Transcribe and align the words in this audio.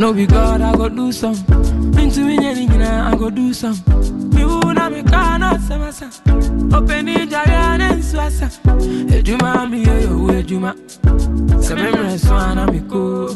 know 0.00 0.14
be 0.14 0.24
God, 0.24 0.62
I 0.62 0.74
go 0.74 0.88
do 0.88 1.12
some. 1.12 1.34
Into 1.98 2.20
me, 2.20 2.38
I 2.38 3.14
go 3.16 3.28
do 3.28 3.52
some. 3.52 3.76
Me 4.30 4.44
una 4.44 4.88
me 4.88 5.02
kana 5.02 5.58
semasa. 5.58 6.08
Open 6.74 7.04
the 7.04 7.26
jaya 7.26 7.76
and 7.78 8.02
swasa. 8.02 8.48
Ejuma 9.10 9.68
mi 9.70 9.84
yo 9.84 10.28
ejuma. 10.32 10.74
Sememre 11.62 12.18
swana 12.18 12.66
mi 12.72 12.80
ko. 12.88 13.28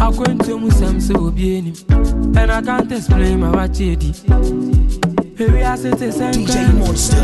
I 0.00 0.10
go 0.10 0.22
into 0.24 0.56
musam 0.56 0.98
so 0.98 1.12
obieni. 1.14 1.76
And 2.36 2.52
I 2.52 2.62
can't 2.62 2.90
explain 2.90 3.40
my 3.40 3.52
wachedi. 3.52 4.14
Baby, 5.36 5.62
I 5.62 5.76
say 5.76 5.90
the 5.90 6.10
same 6.10 6.46
DJ 6.46 6.78
Monster. 6.78 7.16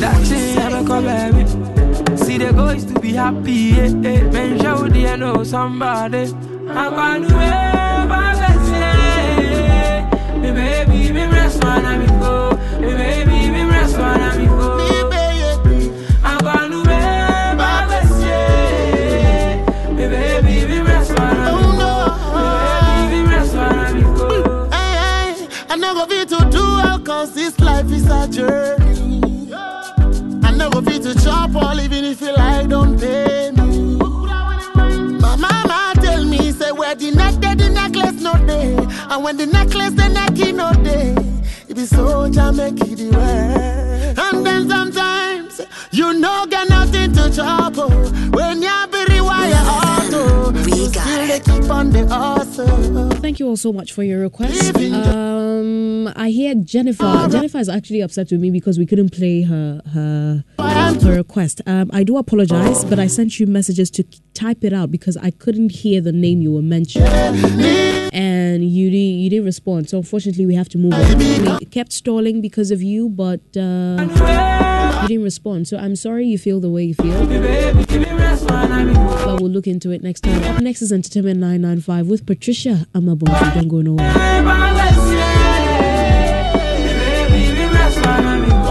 That 0.00 0.20
thing 0.26 0.58
I 0.58 1.00
make 1.00 1.46
baby. 1.46 2.16
See 2.16 2.38
the 2.38 2.52
goals 2.52 2.84
to 2.86 2.98
be 2.98 3.12
happy. 3.12 3.72
Eh, 3.74 3.84
eh. 3.84 4.22
Men 4.32 4.60
show 4.60 4.88
they 4.88 5.16
know 5.16 5.44
somebody. 5.44 6.34
I 6.68 6.90
can't 6.90 7.32
wait 7.32 7.73
I 25.74 25.76
never 25.76 26.06
fit 26.06 26.28
to 26.28 26.36
do 26.52 27.04
cause 27.04 27.34
this 27.34 27.58
life 27.58 27.90
is 27.90 28.08
a 28.08 28.28
journey. 28.28 28.83
And 39.14 39.22
when 39.22 39.36
the 39.36 39.46
necklace 39.46 39.92
the 39.92 40.02
necky 40.02 40.52
no 40.52 40.72
day, 40.82 41.14
it 41.68 41.76
be 41.76 41.86
so 41.86 42.26
make 42.52 42.80
it 42.80 42.96
the 42.96 43.10
way. 43.16 44.14
And 44.18 44.44
then 44.44 44.68
sometimes 44.68 45.60
you 45.92 46.14
know 46.14 46.46
get 46.50 46.68
nothing 46.68 47.12
to 47.12 47.30
chop 47.32 47.74
oh. 47.76 47.90
when 48.32 48.60
you 48.60 48.86
be 48.90 49.04
rewire 49.12 49.62
auto. 49.78 50.50
We 50.50 50.72
you 50.72 50.90
got 50.90 51.06
still 51.06 51.30
it. 51.30 51.44
keep 51.44 51.70
on 51.70 51.90
the 51.90 52.06
hustle. 52.08 53.13
Thank 53.24 53.40
you 53.40 53.48
all 53.48 53.56
so 53.56 53.72
much 53.72 53.90
for 53.94 54.02
your 54.02 54.20
request. 54.20 54.76
Um, 54.76 56.08
I 56.14 56.28
hear 56.28 56.54
Jennifer. 56.56 57.26
Jennifer 57.30 57.56
is 57.56 57.70
actually 57.70 58.02
upset 58.02 58.30
with 58.30 58.38
me 58.38 58.50
because 58.50 58.78
we 58.78 58.84
couldn't 58.84 59.12
play 59.12 59.40
her 59.40 59.80
her 59.94 60.44
her 60.58 61.16
request. 61.16 61.62
Um, 61.64 61.88
I 61.90 62.04
do 62.04 62.18
apologize, 62.18 62.84
but 62.84 62.98
I 62.98 63.06
sent 63.06 63.40
you 63.40 63.46
messages 63.46 63.90
to 63.92 64.04
type 64.34 64.62
it 64.62 64.74
out 64.74 64.90
because 64.90 65.16
I 65.16 65.30
couldn't 65.30 65.70
hear 65.72 66.02
the 66.02 66.12
name 66.12 66.42
you 66.42 66.52
were 66.52 66.60
mentioning, 66.60 67.08
and 68.12 68.62
you 68.62 68.90
didn't 68.90 69.18
you 69.20 69.30
didn't 69.30 69.46
respond. 69.46 69.88
So 69.88 69.96
unfortunately, 69.96 70.44
we 70.44 70.54
have 70.54 70.68
to 70.68 70.76
move 70.76 70.92
on. 70.92 71.58
We 71.60 71.64
kept 71.64 71.94
stalling 71.94 72.42
because 72.42 72.70
of 72.70 72.82
you, 72.82 73.08
but 73.08 73.40
uh, 73.56 74.73
you 75.02 75.08
didn't 75.08 75.24
respond. 75.24 75.68
So 75.68 75.76
I'm 75.76 75.96
sorry 75.96 76.26
you 76.26 76.38
feel 76.38 76.60
the 76.60 76.70
way 76.70 76.84
you 76.84 76.94
feel. 76.94 77.26
Me 77.26 77.38
baby, 77.38 77.98
me 77.98 78.12
rest 78.12 78.50
one 78.50 78.72
and 78.72 78.88
me 78.88 78.94
go. 78.94 79.24
But 79.24 79.40
we'll 79.40 79.50
look 79.50 79.66
into 79.66 79.90
it 79.90 80.02
next 80.02 80.20
time. 80.22 80.42
Up 80.44 80.60
next 80.62 80.82
is 80.82 80.92
Entertainment 80.92 81.40
995 81.40 82.06
with 82.06 82.26
Patricia 82.26 82.86
Amabonji. 82.94 83.54
Don't 83.54 83.68
go 83.68 83.80
nowhere. 83.82 84.12
My 84.42 84.72
best. 84.74 84.98
Yeah. 85.12 86.54
Me 86.84 86.92
baby, 87.28 87.52
me 87.58 87.66
rest 87.72 87.96
one 88.04 88.24
and 88.24 88.42
me 88.42 88.48
go. 88.48 88.64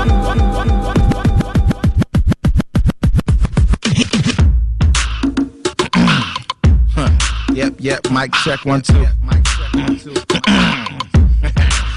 Yep, 7.53 7.75
yep. 7.79 8.11
Mic 8.11 8.33
check 8.43 8.65
one 8.65 8.81
two. 8.81 9.05
Mic 9.23 9.43
check 9.45 9.73
one 9.73 9.97
two. 9.97 10.13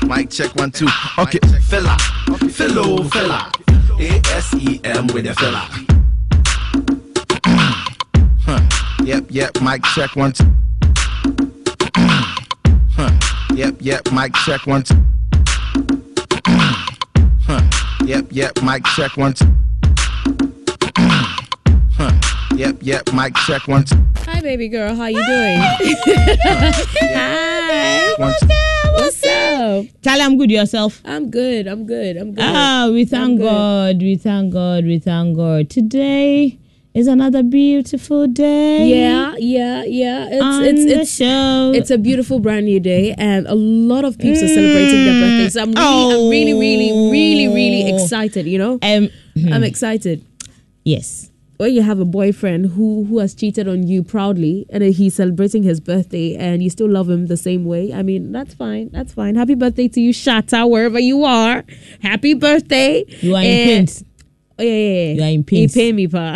Mic 0.07 0.31
check 0.31 0.55
one 0.57 0.71
two. 0.71 0.89
Okay, 1.19 1.39
fella, 1.63 1.97
fellow 2.51 3.03
fella. 3.05 3.51
A 3.99 4.21
S 4.35 4.55
E 4.55 4.81
M 4.85 5.07
with 5.09 5.27
a 5.27 5.35
fella. 5.35 5.69
Huh. 8.45 8.61
Yep, 9.03 9.25
yep. 9.31 9.61
Mic 9.63 9.83
check 9.95 10.15
once. 10.17 10.41
Huh. 11.97 13.09
Hmm. 13.09 13.57
Yep, 13.57 13.77
yep. 13.81 14.13
Mic 14.13 14.35
check 14.35 14.67
once. 14.67 14.91
Huh. 16.47 17.61
Hmm. 17.61 18.07
Yep, 18.07 18.27
yep. 18.31 18.63
Mic 18.63 18.85
check 18.85 19.17
once. 19.17 19.43
Huh. 21.97 22.13
Yep, 22.55 22.77
yep. 22.83 23.13
Mic 23.15 23.35
check 23.47 23.67
two. 23.67 23.93
Hi, 24.27 24.41
baby 24.43 24.69
girl. 24.69 24.95
How 24.95 25.07
you 25.07 25.25
doing? 25.25 25.59
Hi. 27.17 28.15
One 28.19 28.35
two. 28.41 28.49
What's 28.93 29.25
up? 29.25 29.46
Charlie, 30.03 30.23
I'm 30.23 30.37
good. 30.39 30.51
Yourself? 30.51 31.01
I'm 31.05 31.31
good. 31.31 31.67
I'm 31.67 31.87
good. 31.87 32.17
I'm 32.17 32.31
good. 32.35 32.45
Ah, 32.45 32.89
we 32.93 33.05
thank. 33.05 33.41
God. 33.41 33.99
We 34.01 34.17
thank 34.17 34.53
God. 34.53 34.85
We 34.85 34.99
thank 34.99 35.37
God. 35.37 35.69
Today 35.71 36.59
is 36.95 37.07
another 37.07 37.43
beautiful 37.43 38.27
day. 38.27 38.89
Yeah, 38.89 39.35
yeah, 39.39 39.85
yeah. 39.85 40.29
It's 40.31 40.43
on 40.43 40.65
it's 40.65 40.85
it's 40.97 41.11
show. 41.15 41.73
it's 41.75 41.91
a 41.91 41.99
beautiful 41.99 42.39
brand 42.41 42.65
new 42.67 42.81
day, 42.81 43.15
and 43.19 43.47
a 43.47 43.55
lot 43.55 44.05
of 44.05 44.17
people 44.19 44.43
are 44.45 44.49
celebrating 44.49 45.05
their 45.05 45.19
birthdays. 45.23 45.53
So 45.55 45.63
I'm 45.63 45.73
really, 45.73 46.15
I'm 46.15 46.31
really, 46.31 46.55
really, 46.55 46.91
really, 47.17 47.49
really 47.61 47.83
Oh. 47.93 47.95
excited. 48.03 48.47
You 48.47 48.59
know, 48.59 48.79
um. 48.83 49.09
I'm 49.53 49.63
excited. 49.65 50.25
Yes. 50.85 51.31
When 51.59 51.73
you 51.73 51.83
have 51.83 51.99
a 52.01 52.05
boyfriend 52.05 52.67
who 52.67 53.05
who 53.05 53.19
has 53.19 53.35
cheated 53.35 53.67
on 53.69 53.87
you 53.87 54.03
proudly 54.03 54.67
and 54.71 54.83
he's 54.85 55.15
celebrating 55.15 55.63
his 55.63 55.81
birthday 55.81 56.35
and 56.37 56.63
you 56.63 56.69
still 56.71 56.89
love 56.89 57.09
him 57.09 57.27
the 57.27 57.37
same 57.37 57.65
way 57.65 57.93
i 57.93 58.03
mean 58.03 58.31
that's 58.33 58.53
fine 58.55 58.89
that's 58.93 59.13
fine 59.15 59.35
happy 59.35 59.55
birthday 59.55 59.89
to 59.89 60.01
you 60.01 60.13
shatta 60.13 60.69
wherever 60.69 60.99
you 60.99 61.25
are 61.25 61.65
happy 62.03 62.35
birthday 62.35 63.05
You 63.21 63.35
are 63.37 63.43
in 63.43 63.79
And- 63.81 64.03
oh 64.59 64.63
yeah 64.63 64.71
yeah, 64.71 64.79
yeah. 64.79 65.13
You 65.15 65.23
are 65.23 65.27
in 65.29 65.39
he 65.39 65.43
pains. 65.45 65.75
pay 65.75 65.93
me 65.93 66.07
pa 66.09 66.35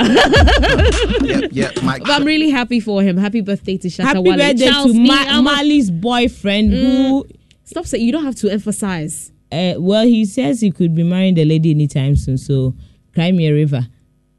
Yep, 1.23 1.51
yep. 1.53 1.83
Mic 1.83 2.01
but 2.03 2.11
i'm 2.11 2.25
really 2.25 2.51
happy 2.51 2.81
for 2.81 3.03
him 3.03 3.17
happy 3.17 3.41
birthday 3.41 3.77
to 3.79 3.89
shatta 3.89 4.05
Happy 4.05 4.19
Wale. 4.21 4.37
birthday 4.37 4.67
Charles 4.69 4.93
to 4.93 5.01
Ma- 5.01 5.39
a- 5.39 5.43
Mali's 5.43 5.91
boyfriend 5.91 6.73
who. 6.73 7.27
stop 7.65 7.87
saying 7.87 8.05
you 8.05 8.13
don't 8.13 8.25
have 8.25 8.37
to 8.37 8.49
emphasize 8.51 9.33
Uh, 9.53 9.75
well, 9.79 10.07
he 10.07 10.25
says 10.25 10.61
he 10.61 10.71
could 10.71 10.95
be 10.95 11.03
marrying 11.03 11.35
the 11.35 11.45
lady 11.45 11.73
anytime 11.73 12.15
soon. 12.15 12.39
So, 12.39 12.73
cry 13.15 13.33
me 13.33 13.49
a 13.49 13.53
river. 13.53 13.83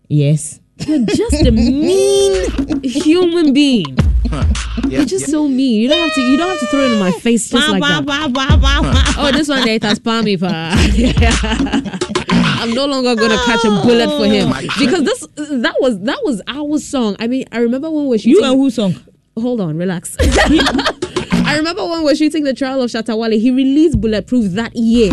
Yes. 0.08 0.61
You're 0.88 1.06
just 1.06 1.46
a 1.46 1.52
mean 1.52 2.82
human 2.84 3.54
being 3.54 3.98
Yep, 4.32 4.92
you're 4.92 5.06
just 5.06 5.28
yep. 5.28 5.30
so 5.30 5.48
mean 5.48 5.82
you 5.82 5.90
don't 5.90 6.00
have 6.00 6.14
to 6.16 6.22
you 6.22 6.38
don't 6.38 6.50
have 6.50 6.60
to 6.60 6.66
throw 6.68 6.82
it 6.82 6.92
in 6.94 7.00
my 7.00 7.12
face 7.12 7.50
just 7.50 7.70
like 7.70 7.82
that 7.82 9.16
Oh, 9.18 9.32
this 9.32 9.50
one 9.50 9.66
there 9.66 9.76
it 9.76 9.84
has 9.84 10.00
palm 10.00 10.26
me, 10.26 10.38
pa. 10.38 10.72
I'm 12.62 12.72
no 12.72 12.86
longer 12.86 13.16
gonna 13.16 13.38
catch 13.46 13.66
a 13.66 13.70
bullet 13.70 14.10
for 14.10 14.26
him 14.26 14.50
because 14.80 15.04
this 15.04 15.28
that 15.62 15.76
was 15.82 16.00
that 16.02 16.20
was 16.24 16.42
our 16.48 16.78
song. 16.80 17.16
I 17.20 17.28
mean, 17.28 17.46
I 17.52 17.58
remember 17.58 17.90
when 17.90 18.04
we 18.04 18.10
were 18.10 18.18
shooting. 18.18 18.44
You 18.44 18.44
and 18.44 18.56
who 18.56 18.70
song? 18.70 18.96
Hold 19.38 19.62
on, 19.62 19.78
relax. 19.78 20.16
I 20.22 21.56
remember 21.58 21.86
when 21.86 22.00
we 22.00 22.06
were 22.06 22.16
shooting 22.16 22.44
the 22.44 22.54
trial 22.54 22.82
of 22.82 22.90
Shatta 22.92 23.18
Wale. 23.18 23.32
He 23.32 23.52
released 23.52 24.00
Bulletproof 24.00 24.52
that 24.54 24.76
year. 24.76 25.12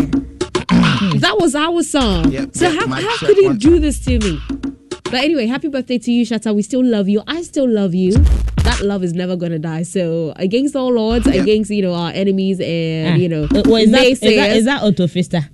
that 1.19 1.35
was 1.39 1.55
our 1.55 1.81
song. 1.83 2.31
Yep, 2.31 2.55
so 2.55 2.69
yep, 2.69 2.87
how, 2.87 2.95
how 2.95 3.17
could 3.17 3.37
he 3.37 3.53
do 3.55 3.79
this 3.79 3.99
to 4.05 4.19
me? 4.19 4.39
But 5.11 5.23
anyway, 5.23 5.47
happy 5.47 5.67
birthday 5.69 5.97
to 5.97 6.11
you, 6.11 6.25
Shatta. 6.25 6.53
We 6.55 6.61
still 6.61 6.83
love 6.85 7.09
you. 7.09 7.23
I 7.27 7.41
still 7.41 7.67
love 7.67 7.95
you. 7.95 8.11
That 8.63 8.81
love 8.83 9.03
is 9.03 9.13
never 9.13 9.35
gonna 9.35 9.57
die. 9.59 9.83
So 9.83 10.33
against 10.35 10.75
all 10.75 10.97
odds, 11.11 11.25
against 11.25 11.71
you 11.71 11.81
know 11.81 11.93
our 11.95 12.11
enemies 12.11 12.59
and 12.59 13.15
Ah. 13.15 13.17
you 13.17 13.27
know 13.29 13.43
Uh, 13.45 13.63
well, 13.65 13.77
is, 13.77 13.91
that, 13.91 14.03
is, 14.05 14.19
that, 14.19 14.51
is 14.57 14.65
that 14.65 14.83
Otto 14.83 15.07
Fista? 15.07 15.49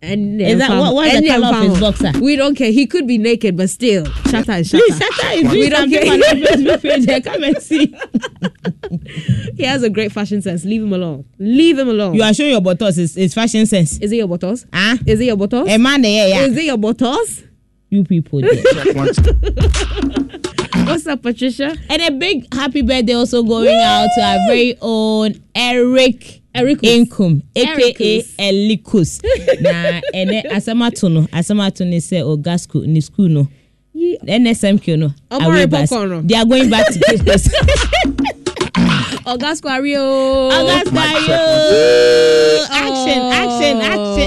And 0.00 0.40
Is 0.40 0.58
that- 0.58 0.70
what- 0.70 0.94
what's 0.94 1.18
the 1.20 1.26
colour 1.26 1.56
of 1.56 1.70
his 1.70 1.80
boxer? 1.80 2.12
We 2.20 2.36
don't 2.36 2.54
care. 2.54 2.70
He 2.70 2.86
could 2.86 3.08
be 3.08 3.18
naked, 3.18 3.56
but 3.56 3.68
still, 3.68 4.04
Shatta 4.04 4.60
is 4.60 4.70
Shatta. 4.70 4.78
Please, 4.78 4.98
Shatta 5.00 5.36
is 5.44 5.50
We 5.50 5.68
don't 5.70 5.90
care. 5.90 6.12
on 6.12 6.20
Facebook 6.20 6.82
page. 6.82 7.24
Come 7.24 7.42
and 7.44 7.56
see. 7.62 7.96
He 9.56 9.64
has 9.64 9.82
a 9.82 9.90
great 9.90 10.12
fashion 10.12 10.40
sense. 10.40 10.64
Leave 10.64 10.82
him 10.82 10.92
alone. 10.92 11.24
Leave 11.38 11.78
him 11.78 11.88
alone. 11.88 12.14
You 12.14 12.22
are 12.22 12.32
showing 12.32 12.50
your 12.52 12.60
buttocks. 12.60 12.96
It's, 12.98 13.16
it's 13.16 13.34
fashion 13.34 13.66
sense. 13.66 13.98
Is 13.98 14.12
it 14.12 14.16
your 14.16 14.28
bottles? 14.28 14.66
Ah, 14.72 14.96
Is 15.04 15.18
it 15.20 15.24
your 15.24 15.36
bottles? 15.36 15.68
a 15.68 15.78
man 15.78 16.02
there, 16.02 16.28
yeah. 16.28 16.42
Is 16.44 16.56
it 16.56 16.64
your 16.64 16.78
bottles? 16.78 17.42
You 17.90 18.04
people 18.04 18.40
there. 18.42 18.54
Check 18.54 18.94
one, 18.94 19.14
two. 19.14 19.32
What's 20.84 21.06
up, 21.06 21.22
Patricia? 21.22 21.74
And 21.88 22.02
a 22.02 22.10
big 22.10 22.52
happy 22.52 22.82
birthday 22.82 23.14
also 23.14 23.42
going 23.42 23.68
out 23.80 24.08
to 24.14 24.20
our 24.22 24.38
very 24.46 24.76
own 24.80 25.34
Eric 25.54 26.42
Ericus. 26.54 27.06
Inkum, 27.06 27.42
aka 27.56 27.92
Ericus. 28.22 28.34
Elikus. 28.36 29.22
na 29.62 30.00
ene 30.14 30.42
asamato 30.50 31.08
no 31.10 31.22
asamato 31.32 31.86
ne 31.86 31.98
sɛ 31.98 32.22
oga 32.22 32.58
school 32.60 32.82
ne 32.86 33.00
school 33.00 33.28
no 33.28 33.48
Ye- 33.94 34.18
NSMQ 34.26 34.98
no 34.98 35.08
Ọmọ 35.30 35.44
away 35.46 35.64
rẹ̀ 35.66 35.70
bus. 35.70 35.90
bọ́kọ̀ 35.90 36.08
no. 36.08 36.20
They 36.22 36.36
are 36.36 36.44
going 36.44 36.68
back 36.70 36.86
to 36.92 37.00
Christmas. 37.00 37.48
Ogasco 39.28 39.68
Ario. 39.68 40.50
August 40.50 40.92
Mic 40.92 41.02
Ayo. 41.02 41.38
Action, 42.70 43.20
action, 43.42 43.76
action. 43.82 44.17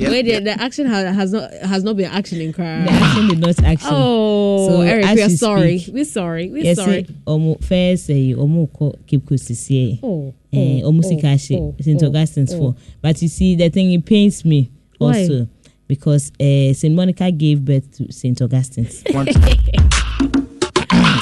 Yep, 0.00 0.10
Wait, 0.12 0.22
the, 0.22 0.30
yep. 0.30 0.44
the 0.44 0.62
action 0.62 0.86
has, 0.86 1.14
has 1.14 1.32
not 1.32 1.52
has 1.52 1.84
not 1.84 1.94
been 1.96 2.10
action 2.10 2.40
in 2.40 2.52
crime. 2.54 2.86
The 2.86 2.90
action 2.92 3.28
did 3.28 3.38
not 3.38 3.62
action. 3.62 3.88
Oh, 3.92 4.68
So, 4.68 4.80
Eric, 4.80 5.04
we 5.14 5.22
are 5.22 5.28
sorry. 5.28 5.78
speak- 5.78 5.94
We're 5.94 6.04
sorry. 6.06 6.48
We're 6.50 6.64
Yes, 6.64 6.78
sorry. 6.78 7.04
ɔmo 7.26 7.62
first 7.62 8.08
ɛyi 8.08 8.34
ɔmo 8.34 8.68
kɔ 8.70 8.94
Cape 9.06 9.26
Coast 9.26 9.44
sisi 9.50 9.98
Oh, 10.02 10.32
eh, 10.52 10.80
oh, 10.82 10.90
ɔmo 10.90 11.00
oh, 11.04 11.08
sika 11.08 11.26
ahye 11.26 11.58
oh, 11.58 11.74
St 11.80 12.02
oh, 12.02 12.06
Augustine's 12.06 12.54
oh. 12.54 12.58
for 12.58 12.76
but 13.02 13.20
you 13.20 13.28
see 13.28 13.56
the 13.56 13.68
thing 13.68 13.92
it 13.92 14.04
pains 14.06 14.42
me 14.44 14.70
Why? 14.96 15.08
also 15.20 15.48
because 15.86 16.32
uh, 16.40 16.72
St 16.72 16.94
Monica 16.94 17.30
gave 17.30 17.62
birth 17.64 17.90
to 17.98 18.10
St 18.10 18.40
Augustine's. 18.40 19.02
One, 19.10 19.26
two. 19.26 19.32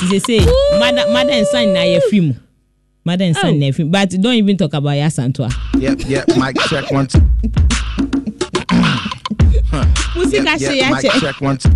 Ti 0.09 0.19
say 0.21 0.39
say 0.39 0.79
mother 0.79 1.11
mother 1.11 1.33
and 1.33 1.47
son 1.49 1.73
na 1.73 1.81
yɛ 1.81 2.01
free 2.09 2.37
mother 3.05 3.25
and 3.25 3.35
son 3.37 3.55
Oh. 3.55 3.59
na 3.59 3.67
yɛ 3.67 3.91
but 3.91 4.11
don't 4.21 4.35
even 4.35 4.57
talk 4.57 4.73
about 4.75 4.91
Yaa 4.95 5.07
Asantewaa. 5.11 5.53
Yep, 5.81 6.01
yep. 6.07 6.29
Mic 6.37 6.57
check 6.69 6.91
one, 6.93 7.07
two. 7.09 7.21
Musika 10.15 10.45
Yep, 10.45 10.47
ahye 10.47 10.77
yep. 10.77 10.91
Mic 10.93 11.05
yakyɛ. 11.05 11.21
check 11.21 11.41
one, 11.41 11.57
two. 11.59 11.71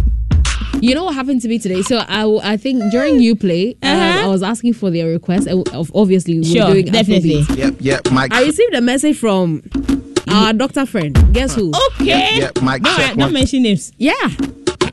You 0.81 0.95
know 0.95 1.05
what 1.05 1.15
happened 1.15 1.41
to 1.43 1.49
me 1.49 1.59
today? 1.59 1.83
So 1.83 1.99
I, 2.09 2.25
I 2.43 2.57
think 2.57 2.83
during 2.91 3.21
you 3.21 3.37
play, 3.37 3.77
um, 3.83 3.91
Uh-huh. 3.91 4.25
I 4.25 4.27
was 4.27 4.43
asking 4.43 4.73
for 4.75 4.91
their 4.91 5.07
request. 5.09 5.47
Of 5.47 5.91
obviously, 5.95 6.39
we 6.39 6.45
Sure, 6.45 6.67
were 6.69 6.73
doing 6.73 6.87
definitely. 6.87 7.43
Afrobeat. 7.45 7.57
Yep, 7.59 7.75
yep. 7.81 8.11
Mike. 8.13 8.33
I 8.33 8.45
received 8.45 8.75
a 8.75 8.81
message 8.81 9.17
from 9.19 9.63
our 10.29 10.53
doctor 10.53 10.87
friend. 10.87 11.15
Guess 11.33 11.55
who? 11.55 11.73
Okay. 12.01 12.39
Yep, 12.39 12.63
mic 12.63 12.83
Don't, 12.83 13.19
don't 13.19 13.33
mention 13.33 13.63
names. 13.63 13.93
Yeah. 13.99 14.13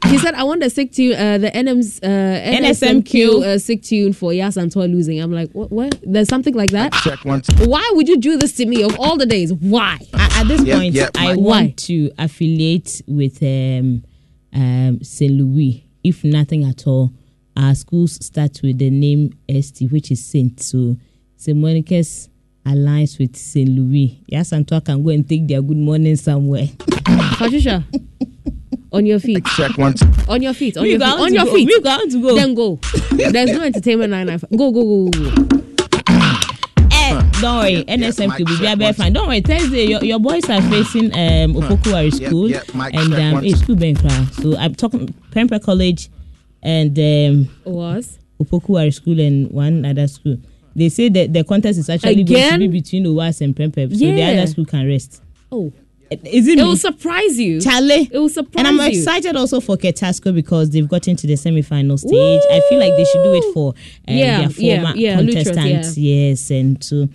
He 0.10 0.18
said, 0.18 0.34
I 0.34 0.44
want 0.44 0.62
to 0.64 0.70
stick 0.70 0.92
to 0.94 1.14
uh, 1.14 1.38
the 1.38 1.52
NM's, 1.52 2.00
uh, 2.02 2.08
NSMQ. 2.08 3.04
NSMQ 3.04 3.44
uh, 3.46 3.60
sick 3.60 3.84
tune 3.84 4.14
for 4.14 4.32
Yaa 4.32 4.48
Asantewaa 4.48 4.92
losing. 4.92 5.20
I'm 5.20 5.32
like, 5.32 5.52
what, 5.52 5.72
what? 5.72 6.00
There's 6.04 6.28
something 6.28 6.56
like 6.56 6.72
that? 6.72 6.94
Check 7.04 7.24
one. 7.26 7.42
Why 7.66 7.88
would 7.94 8.08
you 8.08 8.18
do 8.18 8.38
this 8.38 8.54
to 8.54 8.66
me 8.66 8.82
of 8.84 9.00
all 9.00 9.18
the 9.18 9.26
days? 9.26 9.54
Why? 9.54 10.00
at, 10.14 10.38
at 10.42 10.48
this 10.48 10.64
Yep, 10.64 10.78
point, 10.78 10.96
yep, 10.96 11.12
I 11.18 11.36
want 11.36 11.40
Why? 11.40 11.74
to 11.78 12.12
affiliate 12.18 13.02
with 13.08 13.42
um, 13.44 14.04
um, 14.54 15.04
St. 15.04 15.32
Louis, 15.32 15.86
if 16.04 16.24
nothing 16.24 16.64
at 16.66 16.88
all. 16.88 17.12
Our 17.56 17.76
schools 17.76 18.24
start 18.26 18.60
with 18.64 18.78
the 18.80 18.90
name 18.90 19.34
ST, 19.50 19.92
which 19.92 20.12
is 20.12 20.24
Saint. 20.26 20.60
So 20.62 20.96
St. 21.36 21.58
Monica's 21.58 22.30
alliance 22.66 23.20
with 23.20 23.36
St. 23.36 23.68
Louis. 23.70 24.24
Yes, 24.28 24.52
and 24.54 24.68
talk 24.68 24.86
can 24.86 25.04
go 25.04 25.10
and 25.10 25.28
take 25.28 25.48
their 25.48 25.62
good 25.62 25.78
morning 25.78 26.16
somewhere. 26.16 26.68
Patricia, 27.38 27.84
on 28.92 29.06
your 29.06 29.20
feet. 29.20 29.46
Check 29.56 29.78
one, 29.78 29.94
two. 29.94 30.06
On 30.28 30.42
your 30.42 30.54
feet. 30.54 30.78
On 30.78 30.84
We 30.84 30.92
your 30.92 31.00
feet. 31.00 31.08
On 31.20 31.34
your 31.34 31.46
go. 31.46 31.54
feet. 31.54 31.68
We 31.68 31.82
going 31.82 32.10
to 32.10 32.22
go. 32.22 32.36
Then 32.36 32.54
go. 32.56 32.80
There's 33.12 33.52
no 33.52 33.62
entertainment 33.64 34.12
995. 34.12 34.50
Go, 34.58 34.72
go, 34.72 34.84
go, 34.84 35.10
go, 35.10 35.30
go. 35.32 35.56
Eh, 36.92 37.32
don't 37.42 37.58
worry, 37.58 37.84
NSM 37.86 38.28
Mike, 38.28 38.38
could 38.38 38.48
be 38.48 38.58
check 38.58 38.78
very 38.78 38.94
fine. 38.94 39.14
Don't 39.14 39.28
worry, 39.28 39.42
Thursday 39.42 39.86
your, 39.86 40.04
your 40.04 40.20
boys 40.20 40.48
are 40.50 40.62
facing 40.64 41.06
um 41.14 41.54
Opoku 41.56 41.94
Ware 41.94 42.12
School 42.12 42.50
yep, 42.50 42.74
Mike, 42.74 42.94
and 42.94 43.10
check 43.12 43.20
um 43.22 43.34
one, 43.36 43.46
a 43.46 43.50
two. 43.52 43.56
school 43.58 43.76
Benkra. 43.76 44.34
So 44.42 44.58
I'm 44.58 44.76
talking 44.76 45.08
Prempeh 45.32 45.64
College 45.64 46.10
and 46.62 46.98
um 47.00 47.50
Was? 47.66 48.20
Opoku 48.42 48.70
Ware 48.70 48.92
School 48.92 49.20
and 49.20 49.50
one 49.52 49.86
other 49.86 50.08
school. 50.08 50.38
They 50.76 50.90
say 50.90 51.10
that 51.10 51.34
the 51.34 51.44
contest 51.44 51.80
is 51.80 51.90
actually 51.90 52.24
going 52.24 52.28
to 52.28 52.34
Again? 52.36 52.60
be 52.60 52.68
between 52.68 53.06
Owas 53.06 53.42
and 53.42 53.56
Pemper, 53.56 53.82
so 53.90 53.96
the 53.96 54.22
other 54.24 54.48
school 54.48 54.66
can 54.66 54.88
rest. 54.88 55.22
Oh. 55.52 55.72
Is 56.12 56.48
it 56.48 56.58
It 56.60 56.64
will 56.64 56.76
surprise 56.76 57.40
you. 57.40 57.62
Charlie. 57.62 58.10
It 58.12 58.18
will 58.18 58.30
surprise 58.30 58.64
you. 58.64 58.70
And 58.70 58.82
I'm 58.82 58.92
you. 58.92 58.98
excited 59.00 59.36
also 59.36 59.60
for 59.60 59.78
Ketasco 59.78 60.34
because 60.34 60.70
they've 60.72 60.88
gotten 60.88 61.16
to 61.18 61.28
the 61.28 61.36
semi-final 61.36 61.98
stage. 61.98 62.42
I 62.52 62.62
feel 62.70 62.80
like 62.80 62.96
they 62.96 63.06
should 63.06 63.24
do 63.24 63.34
it 63.34 63.54
for 63.54 63.70
um, 64.08 64.16
Yeah, 64.16 64.48
their 64.48 64.50
yeah, 64.52 64.82
former 64.82 64.98
yeah, 64.98 65.20
Luttrell, 65.20 65.44
contestants. 65.44 65.98
Yes, 65.98 66.50
and 66.52 66.82
to 66.84 67.10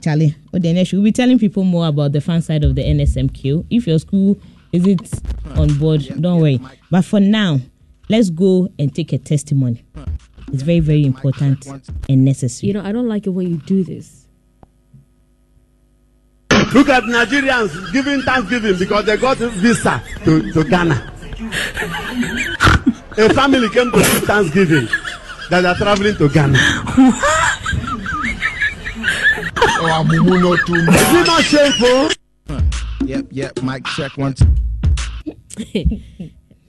Charlie, 0.00 0.34
the 0.52 0.72
next? 0.72 0.92
We'll 0.92 1.02
be 1.02 1.12
telling 1.12 1.38
people 1.38 1.64
more 1.64 1.86
about 1.86 2.12
the 2.12 2.20
fan 2.20 2.40
side 2.42 2.64
of 2.64 2.74
the 2.74 2.82
NSMQ. 2.82 3.66
If 3.70 3.86
your 3.86 3.98
school 3.98 4.40
is 4.72 4.86
it 4.86 5.20
on 5.56 5.76
board, 5.78 6.06
don't 6.20 6.40
worry. 6.40 6.60
But 6.90 7.04
for 7.04 7.20
now, 7.20 7.60
let's 8.08 8.30
go 8.30 8.68
and 8.78 8.94
take 8.94 9.12
a 9.12 9.18
testimony. 9.18 9.84
It's 10.52 10.62
very, 10.62 10.80
very 10.80 11.04
important 11.04 11.66
and 12.08 12.24
necessary. 12.24 12.68
You 12.68 12.74
know, 12.74 12.82
I 12.84 12.92
don't 12.92 13.08
like 13.08 13.26
it 13.26 13.30
when 13.30 13.48
you 13.48 13.56
do 13.58 13.84
this. 13.84 14.26
Look 16.72 16.88
at 16.88 17.02
Nigerians 17.04 17.92
giving 17.92 18.22
Thanksgiving 18.22 18.78
because 18.78 19.04
they 19.04 19.16
got 19.16 19.38
visa 19.38 20.02
to, 20.24 20.52
to 20.52 20.64
Ghana. 20.64 21.12
a 23.18 23.34
family 23.34 23.68
came 23.70 23.90
to 23.90 23.98
give 23.98 24.22
Thanksgiving 24.24 24.88
that 25.50 25.64
are 25.64 25.74
traveling 25.74 26.14
to 26.16 26.28
Ghana. 26.28 26.58
Is 29.80 31.14
it 31.14 31.26
not 31.26 31.42
shameful? 31.42 32.10
Yep, 33.06 33.26
yep. 33.30 33.62
Mic 33.62 33.84
check 33.86 34.16
one, 34.16 34.34
two. 34.34 34.46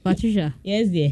Patricia. 0.03 0.53
yes, 0.63 0.87
dear. 0.87 1.11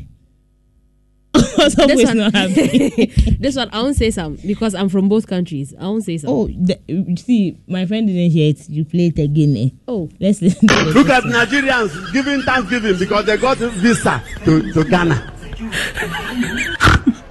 What's 1.33 1.77
up 1.77 1.87
This 1.87 2.05
one, 2.07 2.17
not 2.17 2.33
happy? 2.35 3.05
this 3.39 3.55
one, 3.55 3.69
I 3.71 3.81
won't 3.81 3.95
say 3.95 4.11
some 4.11 4.37
because 4.45 4.73
I'm 4.75 4.89
from 4.89 5.09
both 5.09 5.27
countries. 5.27 5.73
I 5.79 5.83
won't 5.83 6.03
say 6.03 6.17
some. 6.17 6.29
Oh, 6.29 6.47
the, 6.47 6.79
see, 7.17 7.57
my 7.67 7.85
friend 7.85 8.07
didn't 8.07 8.31
hear 8.31 8.49
it. 8.49 8.67
You 8.69 8.85
play 8.85 9.07
it 9.07 9.19
again. 9.19 9.55
Eh? 9.57 9.69
Oh. 9.87 10.09
Let's 10.19 10.41
listen. 10.41 10.67
To 10.67 10.73
the 10.75 10.91
Look 10.93 11.09
at. 11.09 11.23
Nigerians 11.23 12.11
giving 12.13 12.41
Thanksgiving 12.41 12.97
because 12.97 13.25
they 13.25 13.37
got 13.37 13.61
a 13.61 13.69
visa 13.69 14.23
to, 14.45 14.73
to 14.73 14.83
Ghana. 14.83 15.33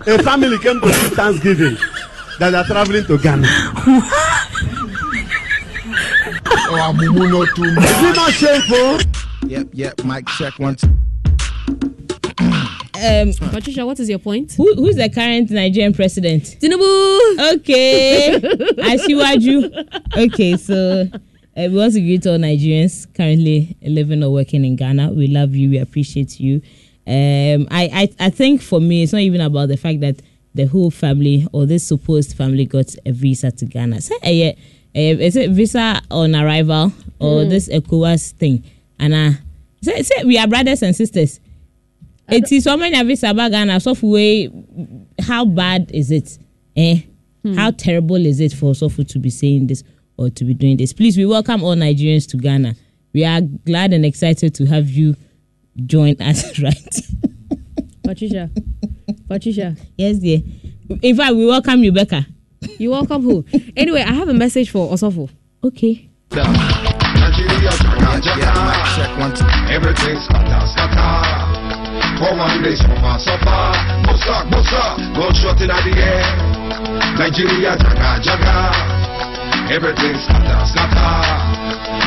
a 0.07 0.23
family 0.23 0.59
came 0.59 0.81
to 0.81 0.87
give 0.87 1.13
Thanksgiving 1.13 1.77
that 2.39 2.55
are 2.55 2.65
traveling 2.65 3.05
to 3.07 3.19
Ghana. 3.19 3.47
oh, 6.71 6.79
I'm 6.81 6.97
not 6.97 7.49
too 7.57 7.73
much. 7.75 7.85
Is 7.85 8.03
it 8.03 8.17
not 8.17 8.33
shameful? 8.33 9.01
Yep, 9.49 9.69
yep. 9.73 10.05
Mic 10.05 10.27
check 10.29 10.59
one, 10.59 10.77
two. 10.77 10.89
Um, 12.99 13.33
Patricia, 13.51 13.87
what 13.87 14.01
is 14.01 14.09
your 14.09 14.19
point? 14.19 14.55
who, 14.55 14.75
who's 14.75 14.97
the 14.97 15.09
current 15.09 15.51
Nigerian 15.51 15.93
president? 15.93 16.43
Tinubu. 16.61 17.55
Okay, 17.55 18.39
Asiwaju. 18.43 20.27
Okay, 20.27 20.57
so 20.57 21.03
uh, 21.13 21.15
we 21.55 21.69
want 21.77 21.93
to 21.95 22.01
greet 22.01 22.27
all 22.27 22.39
Nigerians 22.39 23.07
currently 23.15 23.77
living 23.83 24.23
or 24.25 24.33
working 24.33 24.65
in 24.65 24.75
Ghana. 24.77 25.13
We 25.13 25.29
love 25.29 25.55
you. 25.55 25.71
We 25.71 25.79
appreciate 25.79 26.41
you. 26.41 26.57
Um, 27.07 27.69
I, 27.71 28.09
I, 28.21 28.27
I 28.27 28.31
think 28.31 28.63
for 28.63 28.81
me, 28.81 29.03
it's 29.05 29.13
not 29.13 29.21
even 29.23 29.41
about 29.41 29.69
the 29.69 29.77
fact 29.77 30.01
that 30.01 30.21
the 30.55 30.67
whole 30.67 30.91
family 30.91 31.47
or 31.53 31.67
this 31.67 31.87
supposed 31.87 32.37
family 32.37 32.65
got 32.67 32.95
a 33.07 33.13
visa 33.13 33.51
to 33.53 33.65
Ghana. 33.65 34.01
Say, 34.01 34.17
uh, 34.25 34.29
yeah, 34.31 34.53
uh, 34.97 35.17
is 35.23 35.37
it 35.37 35.51
visa 35.51 36.03
on 36.11 36.35
arrival 36.35 36.93
or 37.21 37.45
this 37.45 37.69
ECOWAS 37.69 38.33
thing? 38.33 38.65
And 38.99 39.15
uh, 39.15 39.31
say, 39.83 40.03
say 40.03 40.25
we 40.25 40.37
are 40.39 40.49
brothers 40.49 40.83
and 40.83 40.97
sisters. 40.97 41.39
It 42.29 42.53
is 42.53 42.65
so 42.65 42.77
many 42.77 43.03
visa 43.05 43.33
back 43.33 43.53
Ghana. 43.53 43.81
So 43.81 43.95
way, 44.03 44.51
how 45.21 45.45
bad 45.47 45.91
is 45.95 46.11
it? 46.11 46.39
Eh? 46.77 47.01
How 47.57 47.71
terrible 47.71 48.17
is 48.27 48.41
it 48.41 48.53
for 48.53 48.73
Sofu 48.73 49.09
to 49.09 49.19
be 49.19 49.31
saying 49.31 49.69
this 49.69 49.83
or 50.19 50.29
to 50.29 50.45
be 50.45 50.53
doing 50.53 50.77
this? 50.77 50.93
Please, 50.93 51.17
we 51.17 51.25
welcome 51.25 51.63
all 51.65 51.75
Nigerians 51.75 52.29
to 52.31 52.37
Ghana. 52.37 52.75
We 53.15 53.25
are 53.25 53.41
glad 53.41 53.95
and 53.95 54.05
excited 54.05 54.55
to 54.57 54.67
have 54.67 54.91
you 54.91 55.17
join 55.87 56.21
us, 56.21 56.59
right? 56.63 56.97
Patricia. 58.05 58.51
Patricia. 59.29 59.77
yes, 59.97 60.19
dear. 60.19 60.41
In 61.03 61.17
fact, 61.17 61.35
we 61.37 61.47
welcome 61.47 61.83
you, 61.83 61.93
Becca. 61.93 62.27
You 62.79 62.91
welcome 62.91 63.23
who? 63.23 63.45
Anyway, 63.77 64.03
I 64.03 64.13
have 64.13 64.29
a 64.29 64.35
message 64.35 64.71
for 64.71 64.91
Osofo. 64.93 65.31
Okay. 65.65 66.11
Nigeria, 66.33 67.71
Yep, 72.21 72.35
Jaga, 73.39 73.59
yep. 73.59 73.65
Mic 73.65 73.65
Jaga. 73.65 73.69
check 73.69 73.69
one, 73.69 73.75
two. 73.75 74.09
Everything's 74.09 74.25
scatter, 74.25 74.27
scatter. 74.27 74.39
Come 74.39 74.43
on, 74.43 74.53
they 74.53 74.55
suffer, 74.59 74.59
suffer. 74.59 74.59
Bossa, 74.59 74.59
bossa, 74.59 74.83
gunshot 75.15 75.61
in 75.61 75.69
the 75.69 75.93
air. 76.01 76.23
Nigeria, 77.19 77.77
Jaga, 77.77 78.11
Jaga. 78.25 79.71
Everything's 79.71 80.25
scatter, 80.25 80.67
scatter. 80.67 81.29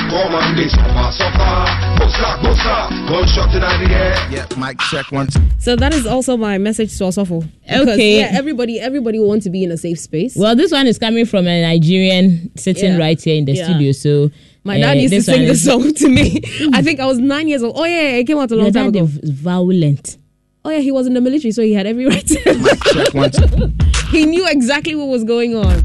Commandation 0.10 0.84
for 0.92 1.12
suffer. 1.12 1.54
Bossa, 2.00 2.30
bossa, 2.44 3.08
gunshot 3.08 3.54
in 3.54 3.62
the 3.62 3.96
air. 3.96 4.16
Yeah, 4.32 4.46
mic 4.58 4.78
check 4.90 5.12
one. 5.12 5.28
So 5.60 5.76
that 5.76 5.94
is 5.94 6.06
also 6.06 6.36
my 6.38 6.58
message 6.58 6.98
to 6.98 7.04
Osofo. 7.06 7.48
Because, 7.64 7.88
Okay. 7.90 8.20
Yeah, 8.20 8.32
everybody, 8.34 8.80
everybody 8.80 9.20
wants 9.20 9.46
to 9.46 9.50
be 9.50 9.64
in 9.64 9.72
a 9.72 9.78
safe 9.78 10.00
space. 10.00 10.36
Well, 10.36 10.56
this 10.56 10.72
one 10.72 10.88
is 10.88 10.98
coming 10.98 11.26
from 11.26 11.48
a 11.48 11.62
Nigerian 11.62 12.52
sitting 12.58 12.94
Yeah. 12.94 12.98
right 13.00 13.22
here 13.22 13.36
in 13.38 13.46
the 13.46 13.54
Yeah. 13.54 13.66
studio. 13.66 13.92
So 13.94 14.32
my 14.64 14.78
uh, 14.78 14.82
dad 14.82 14.98
used 15.00 15.14
to 15.14 15.22
sing 15.24 15.48
the 15.48 15.56
song 15.56 15.94
to 15.94 16.10
me. 16.10 16.42
I 16.74 16.82
think 16.82 17.00
I 17.00 17.06
was 17.06 17.18
nine 17.20 17.48
years 17.48 17.64
old. 17.64 17.78
Oh 17.78 17.86
yeah, 17.86 18.18
it 18.18 18.26
came 18.26 18.38
out 18.38 18.52
a 18.52 18.56
long 18.56 18.66
Your 18.66 18.74
time 18.74 18.92
dad 18.92 19.04
ago. 19.04 19.10
is 19.24 19.30
violent. 19.30 20.18
Oh 20.64 20.70
yeah, 20.70 20.80
he 20.80 20.92
was 20.92 21.08
in 21.08 21.14
the 21.16 21.22
military, 21.22 21.52
so 21.52 21.64
he 21.64 21.74
had 21.74 21.88
every 21.88 22.06
right. 22.08 22.26
Check 22.28 22.46
he 24.12 24.26
knew 24.26 24.48
exactly 24.48 24.94
what 24.94 25.08
was 25.08 25.24
going 25.24 25.56
on. 25.56 25.84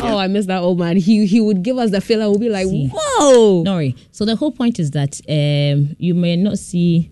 Oh, 0.00 0.16
I 0.16 0.28
miss 0.28 0.46
that 0.46 0.62
old 0.62 0.78
man. 0.78 0.96
He 0.96 1.26
he 1.26 1.40
would 1.40 1.62
give 1.62 1.76
us 1.76 1.90
the 1.90 2.00
feel 2.00 2.20
and 2.22 2.30
we'll 2.30 2.38
be 2.38 2.48
like, 2.48 2.66
See. 2.66 2.88
whoa. 2.94 3.64
Don't. 3.64 3.94
So 4.12 4.24
the 4.24 4.36
whole 4.36 4.52
point 4.52 4.78
is 4.78 4.92
that 4.92 5.20
um, 5.28 5.94
you 5.98 6.14
may 6.14 6.36
not 6.36 6.58
see 6.58 7.10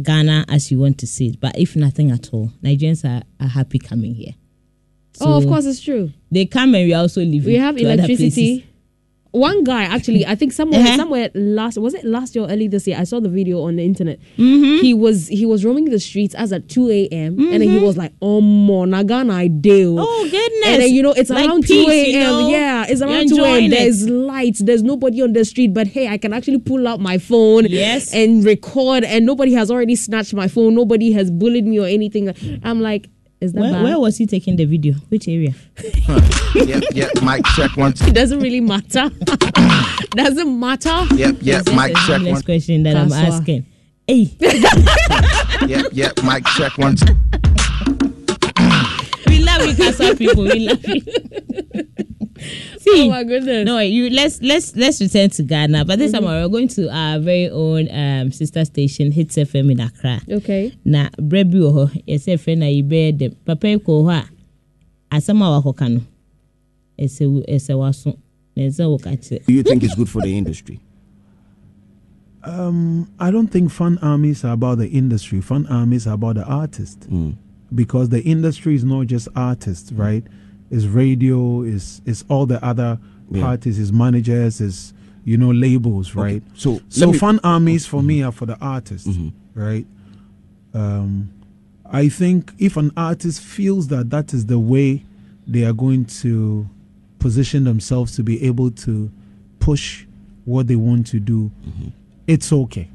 Ghana 0.00 0.46
as 0.48 0.70
you 0.70 0.78
want 0.78 0.98
to 0.98 1.06
see 1.06 1.28
it, 1.28 1.40
but 1.40 1.58
if 1.58 1.76
nothing 1.76 2.10
at 2.10 2.32
all, 2.32 2.52
Nigerians 2.62 3.04
are, 3.04 3.22
are 3.40 3.48
happy 3.48 3.78
coming 3.78 4.14
here. 4.14 4.34
oh, 5.20 5.36
of 5.36 5.44
course, 5.44 5.66
it's 5.66 5.80
true. 5.80 6.12
They 6.30 6.46
come 6.46 6.74
and 6.74 6.86
we 6.86 6.94
are 6.94 7.00
also 7.02 7.20
leaving. 7.20 7.52
We 7.52 7.58
have 7.58 7.76
to 7.76 7.84
other 7.84 7.94
electricity. 8.04 8.66
One 9.32 9.62
guy 9.62 9.82
actually, 9.84 10.24
I 10.26 10.34
think 10.34 10.52
somewhere 10.52 10.80
Uh-huh. 10.80 10.96
somewhere 10.96 11.30
last 11.34 11.76
was 11.78 11.92
it 11.94 12.04
last 12.04 12.34
year 12.34 12.44
or 12.44 12.50
early 12.50 12.66
this 12.66 12.86
year? 12.86 12.96
I 12.98 13.04
saw 13.04 13.20
the 13.20 13.28
video 13.28 13.60
on 13.62 13.76
the 13.76 13.84
internet. 13.84 14.18
Mm-hmm. 14.38 14.78
He 14.84 14.94
was 14.94 15.28
he 15.28 15.44
was 15.44 15.64
roaming 15.64 15.84
the 15.86 15.98
streets 16.00 16.34
as 16.34 16.52
at 16.52 16.68
two 16.68 16.88
a.m. 16.90 17.38
and 17.38 17.60
then 17.60 17.68
he 17.68 17.78
was 17.78 17.96
like, 17.98 18.12
"Oh, 18.22 18.40
Nagana, 18.40 19.32
I 19.32 19.48
do." 19.48 19.96
Oh 19.98 20.28
goodness! 20.30 20.66
And 20.68 20.82
then 20.82 20.94
you 20.94 21.02
know 21.02 21.12
it's 21.12 21.28
Like 21.30 21.46
around 21.46 21.62
peace, 21.64 21.70
two 21.70 21.92
you 21.92 22.18
a.m. 22.18 22.22
know? 22.32 22.48
Yeah, 22.48 22.86
it's 22.88 23.02
around 23.02 23.28
two 23.28 23.42
a.m. 23.44 23.70
There's 23.70 24.08
lights. 24.08 24.60
There's 24.60 24.82
nobody 24.82 25.20
on 25.22 25.34
the 25.34 25.44
street, 25.44 25.74
but 25.74 25.86
hey, 25.88 26.08
I 26.08 26.16
can 26.16 26.32
actually 26.32 26.58
pull 26.60 26.88
out 26.88 26.98
my 27.00 27.18
phone. 27.18 27.66
Yes. 27.68 28.12
and 28.14 28.44
record, 28.44 29.04
and 29.04 29.26
nobody 29.26 29.52
has 29.52 29.70
already 29.70 29.94
snatched 29.96 30.32
my 30.34 30.48
phone. 30.48 30.74
Nobody 30.74 31.12
has 31.12 31.30
bullied 31.30 31.66
me 31.66 31.78
or 31.78 31.86
anything. 31.86 32.32
I'm 32.64 32.80
like, 32.80 33.08
Where, 33.40 33.52
bad? 33.72 33.82
where 33.84 33.98
was 34.00 34.16
he 34.16 34.26
taking 34.26 34.56
the 34.56 34.64
video? 34.64 34.94
Which 35.10 35.28
area? 35.28 35.54
Yep, 36.54 36.82
yep, 36.92 37.10
mic 37.22 37.44
check 37.54 37.76
one. 37.76 37.92
two. 37.92 38.06
it 38.06 38.14
doesn't 38.14 38.40
really 38.40 38.60
matter. 38.60 39.10
doesn't 40.10 40.58
matter. 40.60 41.04
Yep, 41.14 41.36
yep, 41.40 41.64
That's 41.64 41.76
mic 41.76 41.92
a 41.92 42.00
check 42.06 42.22
next 42.22 42.32
one. 42.34 42.42
question 42.42 42.82
that 42.82 42.96
I'm 42.96 43.12
asking. 43.12 43.64
Hey, 44.08 44.30
Yep, 45.68 45.86
yep, 45.92 46.12
mic 46.24 46.44
check 46.56 46.76
one. 46.78 46.96
two. 46.96 47.14
we 49.28 49.38
love 49.44 49.66
you, 49.66 49.76
Casa 49.76 50.16
people. 50.16 50.44
We 50.44 50.68
love 50.68 50.84
you. 50.84 51.02
See, 52.98 53.06
Oh 53.06 53.10
my 53.10 53.24
goodness. 53.24 53.64
no, 53.66 53.78
you 53.78 54.10
let's 54.10 54.40
let's 54.42 54.74
let's 54.76 55.00
return 55.00 55.30
to 55.30 55.42
Ghana. 55.42 55.84
But 55.84 55.98
this 55.98 56.12
time 56.12 56.24
we're 56.24 56.48
going 56.48 56.68
to 56.68 56.88
our 56.90 57.18
very 57.20 57.48
own 57.48 57.88
um, 57.92 58.32
sister 58.32 58.64
station, 58.64 59.12
Hitz 59.12 59.36
FM 59.36 59.70
in 59.72 59.80
Accra. 59.80 60.20
Okay. 60.30 60.72
na 60.84 61.08
berɛ 61.20 61.44
bi 61.50 61.58
wɔ 61.58 61.70
hɔ 61.76 62.02
yɛsɛ 62.08 62.34
fɛ 62.44 62.58
na 62.58 62.66
yɛbɛyɛ 62.66 63.18
dɛm 63.18 63.34
papa 63.44 63.68
yi 63.68 63.76
kɔ 63.76 64.02
hɔ 64.04 64.12
a 65.10 65.16
asɛm 65.16 65.40
a 65.42 65.46
wakɔka 65.62 65.88
no 65.94 66.00
ɛsɛ 66.98 67.24
wo- 67.30 67.78
waso 67.78 68.18
na 68.56 68.62
ɛsɛ 68.64 68.84
woka 68.98 69.46
Do 69.46 69.52
you 69.52 69.62
think 69.62 69.82
it's 69.84 69.94
good 69.94 70.08
for 70.08 70.20
the 70.22 70.36
industry? 70.36 70.80
Um, 72.44 73.10
I 73.18 73.30
don't 73.30 73.48
think 73.48 73.70
fun 73.70 73.98
armies 74.00 74.44
are 74.44 74.52
about 74.52 74.78
the 74.78 74.88
industry. 74.88 75.40
Fun 75.40 75.66
armies 75.66 76.06
are 76.06 76.14
about 76.14 76.36
the 76.36 76.44
artist. 76.44 77.00
Mm. 77.10 77.34
Because 77.74 78.08
the 78.08 78.22
industry 78.22 78.74
is 78.74 78.84
not 78.84 79.06
just 79.06 79.28
artists, 79.36 79.92
right? 79.92 80.24
It's 80.70 80.84
radio, 80.84 81.62
is 81.62 82.00
it's 82.04 82.24
all 82.28 82.46
the 82.46 82.62
other 82.64 82.98
Yeah. 83.30 83.42
parties, 83.42 83.78
it's 83.78 83.92
managers, 83.92 84.60
it's 84.60 84.92
you 85.24 85.36
know 85.36 85.50
labels, 85.50 86.10
Okay, 86.10 86.20
right? 86.20 86.42
so 86.54 86.80
So 86.88 87.06
let 87.06 87.12
me- 87.12 87.18
fun 87.18 87.40
armies 87.44 87.86
for 87.86 88.02
me 88.02 88.22
are 88.22 88.32
for 88.32 88.46
the 88.46 88.58
artists, 88.60 89.08
Mhm. 89.08 89.32
right? 89.54 89.86
Um, 90.74 91.28
I 91.90 92.08
think 92.08 92.52
if 92.58 92.76
an 92.76 92.90
artist 92.96 93.40
feels 93.40 93.88
that 93.88 94.10
that 94.10 94.32
is 94.34 94.46
the 94.46 94.58
way 94.58 95.02
they 95.46 95.64
are 95.64 95.72
going 95.72 96.04
to 96.22 96.66
position 97.18 97.64
themselves 97.64 98.14
to 98.16 98.22
be 98.22 98.42
able 98.42 98.70
to 98.70 99.10
push 99.58 100.04
what 100.44 100.66
they 100.66 100.76
want 100.76 101.06
to 101.08 101.18
do, 101.20 101.50
it's 102.26 102.52
okay. 102.52 102.88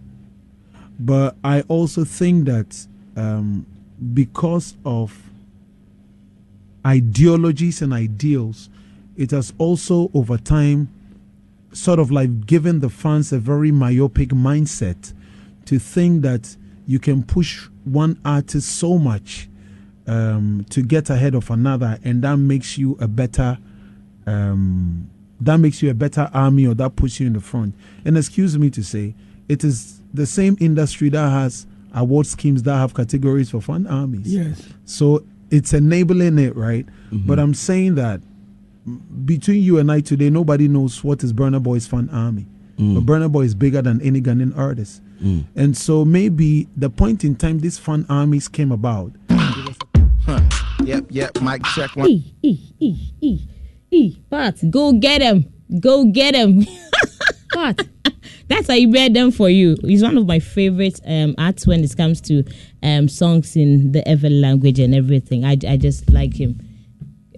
But 1.00 1.36
I 1.44 1.62
also 1.62 2.03
think 2.03 2.46
that 2.46 2.88
um, 3.15 3.65
because 4.13 4.75
of 4.86 5.20
ideologies 6.85 7.81
and 7.81 7.93
ideals, 7.93 8.69
it 9.15 9.31
has 9.31 9.53
also 9.57 10.09
over 10.13 10.37
time 10.37 10.89
sort 11.71 11.99
of 11.99 12.11
like 12.11 12.45
given 12.45 12.79
the 12.79 12.89
fans 12.89 13.31
a 13.31 13.39
very 13.39 13.71
myopic 13.71 14.29
mindset 14.29 15.13
to 15.65 15.79
think 15.79 16.21
that 16.21 16.55
you 16.85 16.99
can 16.99 17.23
push 17.23 17.67
one 17.85 18.19
artist 18.25 18.69
so 18.69 18.97
much 18.97 19.49
um, 20.07 20.65
to 20.69 20.81
get 20.81 21.09
ahead 21.09 21.33
of 21.33 21.49
another, 21.49 21.97
and 22.03 22.21
that 22.23 22.37
makes 22.37 22.77
you 22.77 22.97
a 22.99 23.07
better 23.07 23.57
um, 24.25 25.09
that 25.41 25.57
makes 25.57 25.81
you 25.81 25.89
a 25.89 25.93
better 25.93 26.29
army 26.33 26.65
or 26.65 26.73
that 26.73 26.95
puts 26.95 27.19
you 27.19 27.27
in 27.27 27.33
the 27.33 27.41
front. 27.41 27.75
And 28.05 28.17
excuse 28.17 28.57
me 28.57 28.69
to 28.71 28.83
say, 28.83 29.13
it 29.49 29.63
is 29.63 30.01
the 30.13 30.25
same 30.25 30.57
industry 30.59 31.09
that 31.09 31.29
has 31.29 31.65
award 31.93 32.27
schemes 32.27 32.63
that 32.63 32.75
have 32.75 32.93
categories 32.93 33.49
for 33.49 33.61
fan 33.61 33.85
armies. 33.87 34.33
Yes. 34.33 34.69
So 34.85 35.23
it's 35.53 35.72
enabling 35.72 36.39
it, 36.39 36.55
right? 36.55 36.86
Mm-hmm. 37.12 37.27
But 37.27 37.38
I'm 37.38 37.53
saying 37.53 37.93
that 37.95 38.22
between 39.24 39.62
you 39.62 39.77
and 39.77 39.91
I 39.91 40.01
today, 40.01 40.31
nobody 40.31 40.67
knows 40.67 41.03
what 41.03 41.24
is 41.24 41.31
Burna 41.31 41.62
Boy's 41.62 41.86
fan 41.86 42.10
army. 42.12 42.48
Mm. 42.77 42.95
But 42.95 43.05
Burner 43.05 43.29
Boy 43.29 43.41
is 43.41 43.53
bigger 43.53 43.81
than 43.83 44.01
any 44.01 44.19
Ghanaian 44.19 44.57
artist. 44.57 45.03
Mm. 45.22 45.45
And 45.55 45.77
so 45.77 46.03
maybe 46.03 46.67
the 46.75 46.89
point 46.89 47.24
in 47.24 47.36
time 47.36 47.60
these 47.60 47.77
fan 47.77 48.05
armies 48.10 48.48
came 48.48 48.72
about. 48.72 49.12
Yep, 50.83 51.05
yep, 51.12 51.41
Mike 51.41 51.63
check 51.75 51.95
one. 51.95 52.10
E, 52.10 52.33
e, 52.41 52.57
e, 52.79 52.95
e, 53.22 53.39
e. 53.89 54.17
Pat, 54.29 54.69
go 54.69 54.91
get 54.91 55.22
him. 55.22 55.45
Go 55.79 56.05
get 56.05 56.36
him. 56.36 56.65
Pat. 57.53 57.88
That's 58.53 58.69
I 58.69 58.86
read 58.88 59.15
them 59.15 59.31
for 59.31 59.50
you. 59.50 59.75
He's 59.81 60.03
one 60.03 60.15
of 60.15 60.27
my 60.27 60.38
favorite 60.38 61.00
um, 61.07 61.33
acts 61.39 61.65
when 61.65 61.83
it 61.83 61.98
comes 61.98 62.22
to 62.22 62.43
um, 62.83 63.10
songs 63.10 63.55
in 63.55 63.91
the 63.93 64.07
ever 64.07 64.29
language 64.29 64.77
and 64.77 64.93
everything. 64.93 65.43
I, 65.43 65.57
I 65.67 65.75
just 65.75 66.12
like 66.12 66.36
him. 66.36 66.60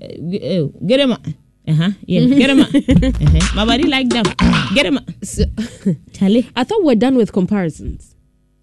Uh, 0.01 0.07
uh 0.07 0.67
get 0.85 0.99
him. 0.99 1.13
Uh 1.13 1.73
huh. 1.73 1.91
Yeah. 2.05 2.25
Get 2.25 2.49
him. 2.49 2.59
uh-huh. 2.59 3.55
My 3.55 3.65
body 3.65 3.87
like 3.87 4.09
them. 4.09 4.25
Get 4.73 4.85
him. 4.87 4.99
So, 5.23 5.45
Charlie. 6.11 6.49
I 6.53 6.65
thought 6.65 6.83
we're 6.83 6.95
done 6.95 7.15
with 7.15 7.31
comparisons. 7.31 8.13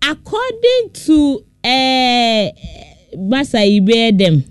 According 0.02 0.90
to 1.06 1.44
uh, 1.64 2.50
Masai 3.16 3.80
read 3.80 4.18
them. 4.18 4.44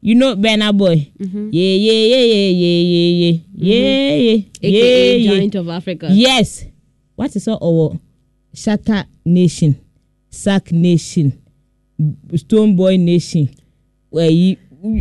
You 0.00 0.16
know 0.16 0.34
Burna 0.34 0.76
Boy. 0.76 1.12
Mm-hmm. 1.18 1.50
Yeah, 1.52 1.74
yeah, 1.74 1.92
yeah, 1.92 2.16
yeah, 2.16 2.50
yeah, 2.50 2.80
yeah, 2.82 3.10
yeah, 3.10 3.32
mm-hmm. 3.32 3.64
yeah, 3.64 4.68
AKA 4.68 5.18
yeah, 5.18 5.30
yeah. 5.30 5.30
Giant 5.38 5.54
of 5.54 5.68
Africa. 5.68 6.08
Yes. 6.10 6.64
What 7.16 7.34
is 7.34 7.48
all 7.48 7.58
our 7.92 7.98
Shatta 8.54 9.06
Nation, 9.24 9.80
Sark 10.30 10.70
Nation, 10.70 11.42
Stonebwoy 11.98 13.00
Nation? 13.00 13.48
Where 14.10 14.30
you 14.30 14.56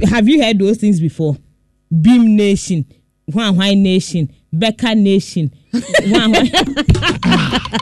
have 0.10 0.28
you 0.28 0.42
heard 0.42 0.58
those 0.60 0.78
things 0.78 1.00
before? 1.02 1.38
BHIM 1.94 2.36
Nation, 2.36 2.86
Hwan 3.32 3.54
Hwan 3.56 3.84
Nation, 3.84 4.32
Becca 4.52 4.96
Nation, 4.96 5.52
Hwan 5.74 6.34
Hwan. 6.34 6.50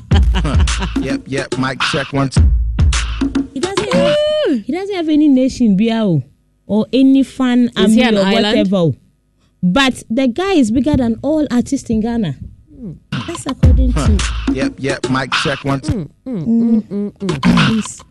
Yep, 1.02 1.22
yep, 1.28 1.58
mic 1.60 1.80
check 1.92 2.12
once. 2.12 2.38
He 3.54 3.60
doesn't 3.60 3.94
have, 3.94 4.63
he 4.66 4.72
doesn't 4.74 4.96
have 4.96 5.10
any 5.10 5.28
nation 5.28 5.78
biao 5.78 6.24
oh, 6.24 6.24
or 6.66 6.88
any 6.92 7.24
fan 7.24 7.70
Is 7.78 7.94
he 7.94 8.04
army 8.04 8.18
an 8.18 8.28
or 8.28 8.32
whatever. 8.34 8.75
oh. 8.78 8.96
But 9.62 10.04
the 10.10 10.28
guy 10.28 10.54
is 10.54 10.72
bigger 10.72 10.98
than 10.98 11.20
all 11.22 11.48
artists 11.52 11.90
in 11.90 12.02
Ghana. 12.02 12.36
That's 13.28 13.46
according 13.46 13.94
to 13.94 14.18
Yep, 14.54 14.74
yep, 14.78 15.10
mic 15.10 15.32
check 15.44 15.63
one. 15.63 15.80
two. 15.82 16.10
Mm, 16.25 16.46
mm, 16.46 17.12
mm, 17.18 17.42
please. 17.68 18.02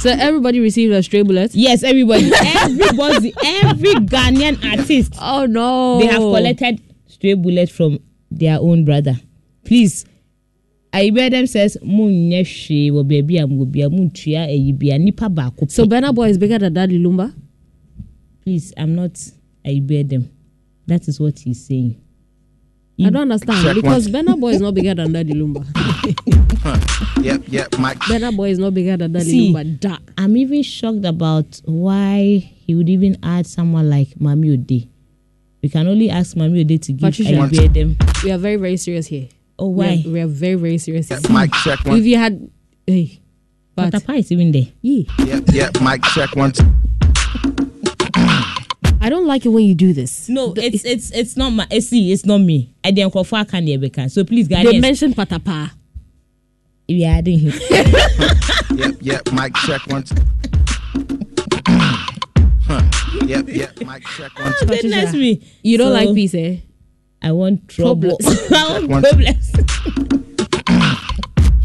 So 0.00 0.10
everybody 0.10 0.60
received 0.60 0.92
a 0.92 1.02
stray 1.02 1.22
bullet. 1.22 1.52
Yes, 1.54 1.82
everybody, 1.82 2.30
everybody, 2.40 3.34
every 3.44 3.94
Ghanaian 4.06 4.62
artist, 4.64 5.14
Oh 5.20 5.46
no! 5.46 5.98
they 5.98 6.06
have 6.06 6.20
collected 6.22 6.80
stray 7.06 7.34
bullets 7.34 7.72
from 7.72 7.98
their 8.30 8.58
own 8.60 8.84
brother. 8.84 9.14
Please, 9.64 10.04
I 10.92 11.10
bear 11.10 11.28
them 11.30 11.46
says 11.46 11.76
mo 11.82 12.04
nyɛ 12.08 12.42
hwee 12.46 12.90
wɔ 12.92 13.02
baabi 13.04 13.42
a 13.42 13.46
mo 13.46 13.64
wɔ 13.64 13.70
bia 13.72 13.90
mo 13.90 14.04
ntua 14.04 15.00
nipa 15.00 15.28
baako. 15.28 15.70
So 15.70 15.84
pɛ." 15.84 15.88
Burna 16.00 16.14
Boy 16.14 16.28
is 16.30 16.38
bigger 16.38 16.58
than 16.58 16.72
Daddy 16.74 16.98
Lumba. 17.02 17.34
please, 18.44 18.72
I'm 18.78 18.94
not. 18.94 19.18
I 19.66 19.80
bear 19.82 20.04
them. 20.04 20.30
That 20.86 21.08
is 21.08 21.18
what 21.20 21.38
he's 21.40 21.66
saying. 21.66 22.00
I 23.00 23.10
don't 23.10 23.30
understand 23.30 23.62
Check 23.64 23.74
because 23.76 24.08
one. 24.10 24.24
Burna 24.24 24.40
Boy 24.40 24.48
is 24.50 24.60
not 24.60 24.74
bigger 24.74 24.94
than 24.94 25.12
Daddy 25.12 25.32
Lumba. 25.34 25.64
Yep, 27.22 27.42
yep, 27.46 27.78
mic. 27.78 27.98
Burna 28.00 28.36
Boy 28.36 28.50
is 28.50 28.58
not 28.58 28.74
bigger 28.74 28.96
than 28.96 29.12
Daddy 29.12 29.24
See. 29.30 29.52
Lumba. 29.52 29.78
Da. 29.80 29.98
I'm 30.16 30.36
even 30.36 30.62
shocked 30.62 31.04
about 31.04 31.60
why 31.64 32.50
he 32.66 32.74
would 32.74 32.88
even 32.88 33.16
add 33.22 33.46
someone 33.46 33.88
like 33.88 34.08
Mami 34.18 34.52
Ode. 34.52 34.88
We 35.62 35.68
can 35.68 35.86
only 35.86 36.10
ask 36.10 36.36
Mami 36.36 36.60
Ode 36.64 36.82
to 36.82 36.92
give 36.92 37.00
Patricia. 37.10 37.32
Ayube 37.32 37.72
them. 37.74 37.96
We 38.24 38.32
are 38.32 38.38
very, 38.38 38.56
very 38.56 38.76
serious 38.76 39.06
here. 39.06 39.28
Oh, 39.58 39.68
We 39.68 39.84
are- 39.84 39.88
why? 39.88 40.04
We 40.06 40.20
are, 40.20 40.26
very, 40.26 40.54
very 40.56 40.78
serious. 40.78 41.10
Yeah, 41.10 41.18
mic 41.30 41.52
check 41.64 41.84
one. 41.84 41.98
If 41.98 42.04
you 42.04 42.16
had, 42.16 42.50
hey, 42.86 43.20
but 43.76 43.92
Papa 43.92 44.14
is 44.14 44.32
even 44.32 44.50
there. 44.52 44.66
yeah, 44.82 45.02
Yeah, 45.24 45.40
yeah, 45.52 45.70
mic 45.82 46.02
check 46.14 46.34
one. 46.34 46.52
I 49.00 49.08
don't 49.10 49.26
like 49.26 49.46
it 49.46 49.50
when 49.50 49.64
you 49.64 49.74
do 49.74 49.92
this. 49.92 50.28
No, 50.28 50.52
it's 50.56 50.84
it's 50.84 51.10
it's 51.12 51.36
not 51.36 51.50
my. 51.50 51.66
It's, 51.70 51.88
see, 51.88 52.12
it's 52.12 52.26
not 52.26 52.38
me. 52.38 52.74
I 52.84 52.90
didn't 52.90 53.12
call 53.12 53.24
for 53.24 53.44
can 53.44 53.64
Rebecca. 53.64 54.08
So 54.08 54.24
please, 54.24 54.48
guys, 54.48 54.64
They 54.64 54.80
mentioned 54.80 55.14
patapa. 55.14 55.70
we 56.88 57.04
are 57.04 57.14
adding 57.18 57.38
him. 57.38 57.52
Yep, 58.74 58.96
yep, 59.00 59.32
mic 59.32 59.54
check 59.56 59.86
one. 59.86 60.04
Huh. 62.70 62.82
Yep, 63.24 63.48
yep, 63.48 63.80
mic 63.80 64.04
check 64.04 64.38
one. 64.38 64.52
Goodness 64.66 65.12
me. 65.14 65.42
You 65.62 65.78
don't 65.78 65.88
So, 65.88 65.92
like 65.94 66.14
peace, 66.14 66.34
eh? 66.34 66.56
I 67.22 67.32
want 67.32 67.66
trouble. 67.68 68.18
Problems. 68.18 68.52
I 68.52 68.78
want 68.78 68.88
One- 68.90 69.02
problems. 69.02 69.52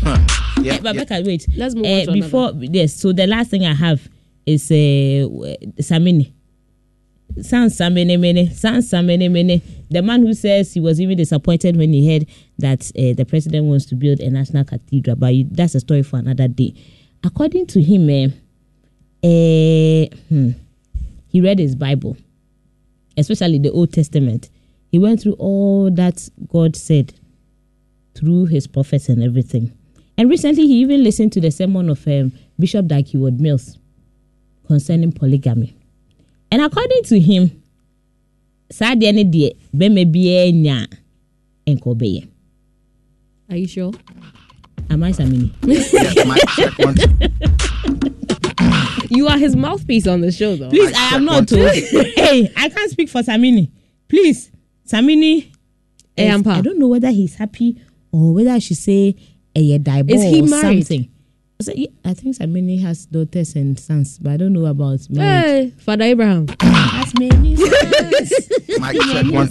Huh. 0.06 0.18
Eh, 0.58 0.62
Yep, 0.64 0.82
but 0.84 0.96
yep. 0.96 1.08
Becca, 1.10 1.24
wait. 1.28 1.46
Let's 1.58 1.76
move 1.76 1.86
on 1.86 1.92
Eh, 1.92 2.06
to 2.06 2.12
before 2.14 2.52
yes. 2.60 2.94
So 2.94 3.12
the 3.12 3.28
last 3.28 3.50
thing 3.52 3.66
I 3.66 3.74
have 3.74 4.08
is 4.46 4.70
uh, 4.72 4.76
Samini. 5.82 6.32
San 7.42 7.70
Samene 7.70 8.20
Mene, 8.20 8.50
San 8.52 8.82
Samene 8.82 9.30
Mene, 9.32 9.62
the 9.90 10.02
man 10.02 10.22
who 10.22 10.34
says 10.34 10.74
he 10.74 10.80
was 10.80 11.02
even 11.02 11.18
disappointed 11.18 11.76
when 11.78 11.92
he 11.92 12.12
heard 12.12 12.28
that 12.60 12.92
uh, 12.98 13.14
the 13.14 13.26
president 13.28 13.66
wants 13.66 13.86
to 13.86 13.96
build 13.96 14.20
a 14.20 14.30
national 14.30 14.64
cathedral, 14.64 15.16
but 15.16 15.34
that's 15.52 15.76
a 15.76 15.80
story 15.80 16.04
for 16.04 16.18
another 16.18 16.48
day. 16.48 16.74
According 17.24 17.68
to 17.68 17.82
him, 17.82 18.10
eh, 18.10 18.28
eh, 19.24 20.08
hmm, 20.30 20.50
he 21.28 21.42
read 21.42 21.60
his 21.60 21.76
Bible, 21.76 22.18
especially 23.18 23.60
the 23.60 23.72
Old 23.72 23.92
Testament. 23.94 24.50
He 24.92 25.00
went 25.00 25.22
through 25.22 25.34
all 25.34 25.90
that 25.92 26.30
God 26.50 26.76
said 26.76 27.14
through 28.14 28.46
his 28.46 28.68
prophets 28.68 29.10
and 29.10 29.24
everything. 29.24 29.76
And 30.18 30.30
recently, 30.30 30.68
he 30.68 30.82
even 30.82 31.04
listened 31.04 31.34
to 31.34 31.42
the 31.42 31.50
sermon 31.50 31.90
of 31.90 32.08
um, 32.08 32.32
Bishop 32.60 32.92
Heward 32.92 33.42
Mills 33.42 33.80
concerning 34.68 35.12
polygamy. 35.12 35.76
And 36.54 36.62
according 36.62 37.02
to 37.06 37.20
him, 37.20 37.50
saa 38.70 38.94
deɛ 38.94 39.12
ne 39.16 39.24
deɛ 39.24 39.50
bɛrima 39.76 40.06
biara 40.14 40.52
nya 40.54 40.88
nkɔ 41.66 41.98
bɛyɛ. 41.98 42.28
Are 43.50 43.58
you 43.58 43.66
sure? 43.68 43.92
Am 44.92 45.02
I 45.02 45.12
Samini? 45.14 45.50
Yeah, 45.64 46.26
mic 46.30 46.44
check 46.56 46.78
one. 46.78 46.96
You 49.10 49.28
are 49.30 49.38
his 49.40 49.56
mouthpiece 49.56 50.06
on 50.06 50.22
the 50.22 50.32
show, 50.32 50.56
though. 50.56 50.70
Please, 50.70 50.94
I 50.96 51.16
am 51.16 51.26
not. 51.26 51.52
One. 51.52 51.62
oh. 51.62 51.72
hey, 52.16 52.52
I 52.56 52.70
can't 52.70 52.92
speak 52.92 53.10
for 53.10 53.24
Samini. 53.24 53.72
Please, 54.08 54.52
Samini. 54.88 55.48
Eh, 56.16 56.28
is- 56.30 56.36
Ampa. 56.44 56.52
I 56.58 56.62
don't 56.62 56.78
know 56.78 56.88
whether 56.88 57.10
he's 57.10 57.34
happy 57.34 57.82
or 58.12 58.32
whether 58.36 58.52
I 58.52 58.60
should 58.60 58.78
say 58.78 59.16
a 59.56 59.78
divorce 59.80 60.22
Is 60.22 60.32
he 60.36 60.42
or 60.42 60.48
married? 60.48 60.86
something. 60.86 61.10
So, 61.64 61.72
yeah, 61.76 61.88
I 62.04 62.14
think 62.14 62.36
Samini 62.38 62.82
has 62.82 63.06
daughters 63.06 63.56
and 63.56 63.80
sons, 63.80 64.20
but 64.20 64.34
I 64.34 64.38
don't 64.38 64.52
know 64.54 64.66
about 64.66 65.10
marriage. 65.10 65.46
Hey, 65.46 65.74
Father 65.78 66.04
Abraham. 66.04 66.46
That's 66.48 67.18
many 67.18 67.56
sons. 67.56 68.50
Mic 68.68 69.02
check 69.02 69.32
one. 69.32 69.50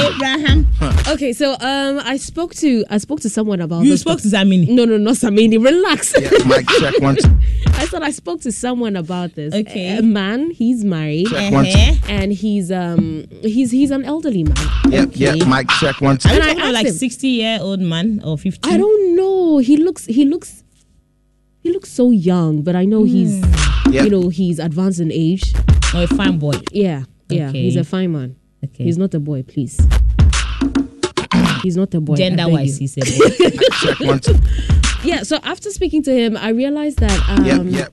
Abraham. 0.00 0.66
Okay, 1.08 1.32
so 1.32 1.52
um, 1.60 2.00
I 2.04 2.16
spoke 2.16 2.54
to 2.56 2.84
I 2.90 2.98
spoke 2.98 3.20
to 3.20 3.28
someone 3.30 3.60
about 3.60 3.84
You 3.84 3.90
this. 3.92 4.00
spoke 4.02 4.20
to 4.20 4.28
Samini. 4.28 4.68
No, 4.68 4.84
no, 4.84 4.96
not 4.96 5.14
Samini. 5.16 5.62
Relax. 5.62 6.14
Yeah, 6.18 6.30
mic 6.46 6.66
check 6.78 6.94
one. 7.00 7.16
I 7.80 7.86
said 7.86 8.02
I 8.02 8.10
spoke 8.10 8.40
to 8.42 8.52
someone 8.52 8.96
about 8.96 9.34
this. 9.34 9.54
Okay. 9.54 9.96
A 9.98 10.02
man, 10.02 10.50
he's 10.50 10.84
married, 10.84 11.26
Check 11.28 11.52
one. 11.52 11.66
Uh-huh. 11.66 11.94
and 12.08 12.32
he's 12.32 12.70
um 12.70 13.24
he's 13.42 13.70
he's 13.70 13.90
an 13.90 14.04
elderly 14.04 14.44
man. 14.44 14.56
Yep, 14.88 15.10
yep, 15.14 15.46
Mike, 15.46 15.68
check 15.80 16.00
one. 16.00 16.18
Are 16.24 16.28
you 16.28 16.34
And 16.34 16.42
I 16.42 16.46
talking 16.48 16.60
about 16.62 16.74
like 16.74 16.86
him- 16.86 16.94
60 16.94 17.28
year 17.28 17.58
old 17.60 17.80
man 17.80 18.20
or 18.24 18.36
50? 18.38 18.70
I 18.70 18.76
don't 18.76 19.16
know. 19.16 19.58
He 19.58 19.76
looks 19.76 20.06
he 20.06 20.24
looks 20.24 20.62
he 21.62 21.72
looks 21.72 21.90
so 21.90 22.10
young, 22.10 22.62
but 22.62 22.74
I 22.76 22.84
know 22.84 23.04
he's 23.04 23.40
Yep. 23.90 24.04
you 24.04 24.10
know 24.10 24.28
he's 24.28 24.58
advanced 24.58 25.00
in 25.00 25.10
age. 25.10 25.52
Or 25.94 26.04
a 26.04 26.06
fine 26.06 26.38
boy. 26.38 26.52
Yeah, 26.70 27.04
yeah. 27.28 27.48
Okay. 27.48 27.62
He's 27.62 27.76
a 27.76 27.82
fine 27.84 28.12
man. 28.12 28.36
Okay. 28.64 28.84
He's 28.84 28.98
not 28.98 29.14
a 29.14 29.20
boy, 29.20 29.42
please. 29.42 29.80
He's 31.62 31.76
not 31.76 31.92
a 31.94 32.00
boy. 32.00 32.16
Gender 32.16 32.48
wise, 32.48 32.80
you. 32.80 32.88
he's 32.88 32.96
a 32.96 33.96
boy. 33.96 34.20
Yeah. 35.04 35.22
So 35.22 35.38
after 35.42 35.70
speaking 35.70 36.02
to 36.04 36.12
him, 36.14 36.36
I 36.36 36.50
realized 36.50 36.98
that 36.98 37.28
um, 37.28 37.44
Yep, 37.44 37.60
yep. 37.66 37.92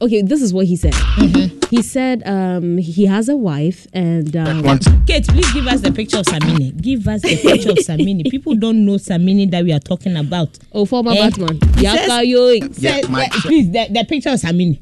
okay, 0.00 0.22
this 0.22 0.42
is 0.42 0.52
what 0.52 0.66
he 0.66 0.76
said. 0.76 0.92
Mm-hmm. 0.92 1.58
He 1.70 1.82
said 1.82 2.26
um, 2.26 2.78
he 2.78 3.06
has 3.06 3.28
a 3.28 3.36
wife 3.36 3.86
and 3.92 4.34
um, 4.36 4.62
One. 4.62 4.78
Kate, 5.06 5.26
please 5.28 5.52
give 5.52 5.66
us 5.66 5.80
the 5.82 5.92
picture 5.92 6.18
of 6.18 6.24
Samini. 6.26 6.80
Give 6.80 7.06
us 7.08 7.22
the 7.22 7.36
picture 7.36 7.70
of 7.70 7.76
Samini. 7.78 8.28
People 8.30 8.54
don't 8.54 8.84
know 8.84 8.94
Samini 8.94 9.50
that 9.50 9.64
we 9.64 9.72
are 9.72 9.78
talking 9.80 10.16
about. 10.16 10.58
oh 10.72 10.84
former 10.84 11.12
Eh, 11.12 11.28
Batman. 11.30 11.58
he 11.76 11.84
says- 11.86 12.08
Yeah, 12.08 13.00
Say- 13.00 13.02
yeah, 13.08 13.28
please, 13.42 13.70
the, 13.70 13.86
the 13.90 14.04
picture 14.08 14.30
of 14.30 14.40
Samini. 14.40 14.80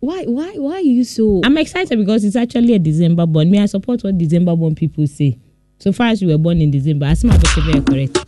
Why 0.00 0.24
why 0.24 0.52
why 0.56 0.74
are 0.74 0.80
you 0.80 1.02
so? 1.02 1.40
I'm 1.44 1.58
excited 1.58 1.98
because 1.98 2.24
it's 2.24 2.36
actually 2.36 2.74
a 2.74 2.78
December 2.78 3.26
born. 3.26 3.50
Me, 3.50 3.58
I 3.60 3.66
support 3.66 4.04
what 4.04 4.16
December 4.16 4.54
born 4.54 4.74
people 4.74 5.06
say. 5.06 5.38
So 5.80 5.92
far 5.92 6.08
as 6.08 6.22
you 6.22 6.28
were 6.28 6.38
born 6.38 6.60
in 6.60 6.70
December, 6.70 7.06
I 7.06 7.14
see 7.14 7.26
my 7.26 7.36
very 7.36 7.80
correct. 7.82 8.27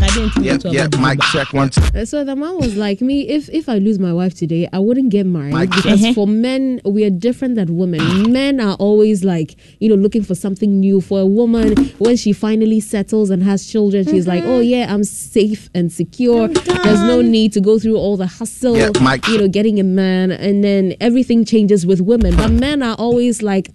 Like, 0.00 0.10
I 0.10 0.14
didn't 0.14 0.30
think 0.34 0.46
Yep, 0.46 0.64
it 0.66 0.72
yep, 0.72 0.98
mic 1.00 1.20
check 1.32 1.52
one. 1.52 1.70
Uh, 1.94 2.04
So 2.04 2.24
the 2.24 2.36
man 2.36 2.56
was 2.56 2.76
like 2.76 3.00
me. 3.00 3.28
If 3.28 3.48
if 3.50 3.68
I 3.68 3.78
lose 3.78 3.98
my 3.98 4.12
wife 4.12 4.34
today, 4.34 4.68
I 4.72 4.78
wouldn't 4.78 5.10
get 5.10 5.26
married 5.26 5.52
Mike. 5.52 5.70
because 5.70 6.02
Uh-huh. 6.02 6.12
for 6.14 6.26
men 6.26 6.80
we 6.84 7.04
are 7.04 7.10
different 7.10 7.54
than 7.54 7.76
women. 7.76 8.30
Men 8.32 8.60
are 8.60 8.74
always 8.74 9.24
like 9.24 9.56
you 9.80 9.88
know 9.88 9.94
looking 9.94 10.22
for 10.22 10.34
something 10.34 10.80
new. 10.80 11.00
For 11.00 11.20
a 11.20 11.26
woman, 11.26 11.74
when 11.98 12.16
she 12.16 12.32
finally 12.32 12.80
settles 12.80 13.30
and 13.30 13.42
has 13.42 13.66
children, 13.66 14.04
she's 14.06 14.26
like, 14.26 14.44
oh 14.44 14.60
yeah, 14.60 14.92
I'm 14.92 15.04
safe 15.04 15.70
and 15.74 15.90
secure. 15.92 16.48
There's 16.48 17.00
no 17.14 17.22
need 17.22 17.52
to 17.54 17.60
go 17.60 17.78
through 17.78 17.96
all 17.96 18.16
the 18.16 18.26
hustle. 18.26 18.76
Yeah, 18.76 18.90
Mike. 19.00 19.26
You 19.28 19.38
know, 19.38 19.48
getting 19.48 19.78
a 19.80 19.84
man, 19.84 20.30
and 20.30 20.62
then 20.62 20.94
everything 21.00 21.44
changes 21.44 21.86
with 21.86 22.00
women. 22.00 22.36
But 22.36 22.50
men 22.52 22.82
are 22.82 22.96
always 22.96 23.42
like. 23.42 23.70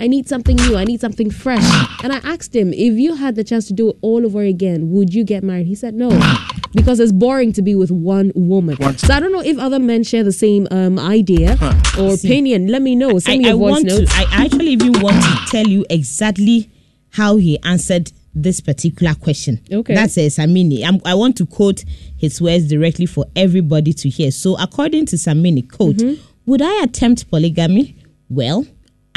I 0.00 0.06
need 0.06 0.28
something 0.28 0.56
new. 0.56 0.76
I 0.76 0.84
need 0.84 1.00
something 1.00 1.30
fresh. 1.30 1.64
And 2.04 2.12
I 2.12 2.18
asked 2.18 2.54
him, 2.54 2.72
if 2.72 2.94
you 2.94 3.16
had 3.16 3.34
the 3.34 3.42
chance 3.42 3.66
to 3.66 3.72
do 3.72 3.90
it 3.90 3.96
all 4.02 4.24
over 4.24 4.42
again, 4.42 4.90
would 4.90 5.12
you 5.12 5.24
get 5.24 5.42
married? 5.42 5.66
He 5.66 5.74
said 5.74 5.94
no, 5.94 6.10
because 6.74 7.00
it's 7.00 7.10
boring 7.12 7.52
to 7.54 7.62
be 7.62 7.74
with 7.74 7.90
one 7.90 8.30
woman. 8.36 8.76
Once- 8.80 9.00
So 9.02 9.12
I 9.14 9.18
don't 9.20 9.32
know 9.32 9.42
if 9.42 9.58
other 9.58 9.80
men 9.80 10.04
share 10.04 10.22
the 10.22 10.32
same 10.32 10.68
um, 10.70 10.98
idea 10.98 11.56
or 11.98 12.14
opinion. 12.14 12.68
Let 12.68 12.82
me 12.82 12.94
know. 12.94 13.18
Send 13.18 13.40
me 13.42 13.46
I, 13.46 13.48
I 13.48 13.50
your 13.52 13.58
voice 13.58 13.70
want 13.72 13.84
notes. 13.86 14.12
to. 14.14 14.18
I 14.20 14.24
actually 14.44 14.68
even 14.68 15.00
want 15.00 15.20
to 15.22 15.30
tell 15.50 15.66
you 15.66 15.84
exactly 15.90 16.70
how 17.10 17.36
he 17.36 17.58
answered 17.64 18.12
this 18.34 18.60
particular 18.60 19.14
question. 19.14 19.60
Okay. 19.72 19.94
That's 19.94 20.16
uh, 20.16 20.20
Samini. 20.30 20.84
I'm, 20.84 21.00
I 21.04 21.14
want 21.14 21.36
to 21.38 21.46
quote 21.46 21.84
his 22.16 22.40
words 22.40 22.68
directly 22.68 23.06
for 23.06 23.24
everybody 23.34 23.92
to 23.94 24.08
hear. 24.08 24.30
So, 24.30 24.56
according 24.60 25.06
to 25.06 25.16
Samini, 25.16 25.68
quote, 25.68 25.96
Mm-hmm. 25.96 26.22
would 26.46 26.62
I 26.62 26.82
attempt 26.84 27.28
polygamy? 27.30 27.96
Well, 28.28 28.64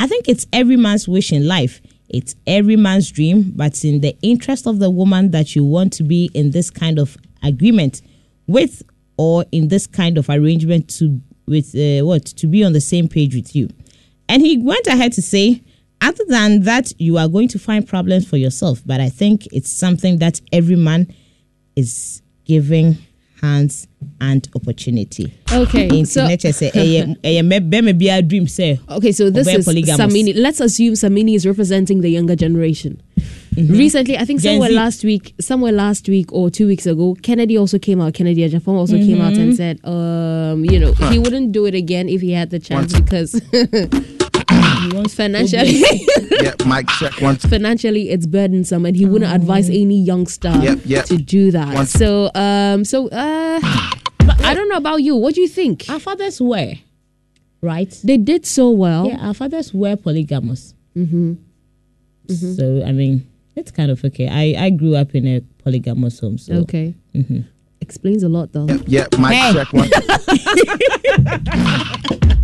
I 0.02 0.08
think 0.08 0.28
it's 0.28 0.48
every 0.52 0.78
man's 0.78 1.08
wish 1.08 1.32
in 1.32 1.48
life. 1.48 1.80
It's 2.10 2.34
every 2.48 2.76
man's 2.76 3.12
dream, 3.12 3.54
but 3.56 3.86
in 3.86 4.02
the 4.02 4.18
interest 4.24 4.66
of 4.66 4.80
the 4.80 4.90
woman 4.90 5.30
that 5.30 5.56
you 5.56 5.64
want 5.64 5.94
to 5.94 6.04
be 6.04 6.32
in 6.34 6.50
this 6.50 6.72
kind 6.72 6.98
of 6.98 7.16
agreement 7.44 8.02
with 8.48 8.82
or 9.18 9.46
in 9.52 9.68
this 9.68 9.86
kind 9.86 10.18
of 10.18 10.28
arrangement 10.28 10.90
to 10.98 11.22
with 11.46 11.76
uh, 11.76 12.04
what 12.04 12.26
to 12.26 12.48
be 12.48 12.64
on 12.64 12.74
the 12.74 12.82
same 12.82 13.08
page 13.08 13.36
with 13.36 13.56
you. 13.56 13.70
And 14.28 14.42
he 14.42 14.58
went 14.58 14.88
ahead 14.88 15.14
to 15.14 15.22
say, 15.22 15.62
other 16.02 16.24
than 16.28 16.64
that, 16.64 16.92
you 17.00 17.20
are 17.20 17.28
going 17.28 17.50
to 17.50 17.60
find 17.60 17.88
problems 17.88 18.28
for 18.28 18.38
yourself. 18.38 18.82
But 18.84 19.02
I 19.02 19.10
think 19.10 19.46
it's 19.54 19.72
something 19.72 20.18
that 20.18 20.42
every 20.52 20.78
man 20.78 21.14
is 21.76 22.24
giving 22.46 22.98
hands 23.42 23.88
and 24.20 24.48
opportunity. 24.56 25.34
Okay, 25.52 25.88
In 25.88 26.06
so- 26.06 26.28
nature 26.28 26.52
say, 26.54 26.72
"Ɛyɛ- 26.72 27.20
ɛyɛ 27.22 27.42
mɛ- 27.42 27.70
bɛrima 27.70 28.00
biara 28.00 28.28
dream 28.28 28.48
say. 28.48 28.80
Okay, 28.90 29.12
so 29.12 29.30
this 29.30 29.48
is. 29.48 29.66
Samini. 29.68 30.34
Let's 30.36 30.60
assume 30.60 30.94
Samini 30.94 31.36
is 31.36 31.46
representing 31.46 32.02
the 32.02 32.10
younger 32.10 32.36
generation. 32.36 33.02
Recently, 33.58 34.18
I 34.18 34.24
think 34.26 34.40
Gen 34.42 34.54
somewhere 34.54 34.70
Z. 34.70 34.76
last 34.76 35.04
week, 35.04 35.34
somewhere 35.42 35.72
last 35.74 36.08
week 36.08 36.32
or 36.32 36.50
two 36.50 36.68
weeks 36.68 36.86
ago, 36.86 37.18
Kennedy 37.22 37.58
also 37.58 37.78
came 37.80 38.00
out. 38.00 38.14
Kennedy 38.14 38.48
Agyapong 38.48 38.76
also 38.78 38.98
came 38.98 39.20
out 39.20 39.34
and 39.34 39.56
said, 39.56 39.78
um, 39.84 40.64
you 40.66 40.80
know, 40.80 40.94
he 41.12 41.20
wouldn't 41.20 41.52
do 41.52 41.66
it 41.66 41.76
again 41.76 42.08
if 42.08 42.22
he 42.22 42.32
had 42.32 42.50
the 42.50 42.60
chance 42.60 42.94
because 42.94 43.42
financially, 45.10 45.82
Yep, 46.42 46.66
mic 46.66 46.88
check 47.00 47.20
one. 47.22 47.36
financially 47.54 48.10
it's 48.10 48.26
burdensome, 48.26 48.86
and 48.86 48.96
he 48.96 49.06
wouldn't 49.06 49.32
advise 49.34 49.70
any 49.70 50.02
youngster 50.02 50.50
Yep, 50.62 50.80
yep. 50.86 51.06
to 51.06 51.18
do 51.18 51.52
that. 51.52 51.74
One- 51.74 51.86
So, 51.86 52.30
um, 52.36 52.84
so 52.86 53.08
uh, 53.10 53.60
I 53.64 54.54
don't 54.54 54.70
know 54.70 54.78
about 54.78 54.98
you. 55.04 55.16
What 55.16 55.36
do 55.36 55.42
you 55.42 55.48
think? 55.48 55.86
Our 55.90 56.00
fathers 56.00 56.42
were, 56.42 56.74
right? 57.62 57.92
They 58.04 58.18
did 58.18 58.46
so 58.46 58.70
well. 58.70 59.08
Yeah, 59.08 59.28
our 59.28 59.34
fathers 59.34 59.74
were 59.74 59.96
polygamous. 59.96 60.74
Mm-hmm. 60.96 61.34
So 62.56 62.84
I 62.86 62.92
mean, 62.92 63.28
it's 63.56 63.72
kind 63.72 63.92
of 63.92 64.04
okay. 64.06 64.28
I 64.30 64.66
I 64.66 64.70
grew 64.70 64.96
up 64.96 65.14
in 65.16 65.28
a 65.28 65.42
polygamous 65.64 66.20
home, 66.20 66.38
so 66.38 66.54
Okay. 66.64 66.96
Explains 67.82 68.24
a 68.24 68.30
lot, 68.30 68.52
though. 68.54 68.68
Yep, 68.68 68.82
yep, 68.88 69.18
mic 69.20 69.34
Hey. 69.34 69.54
check 69.54 69.74
one. 69.74 69.90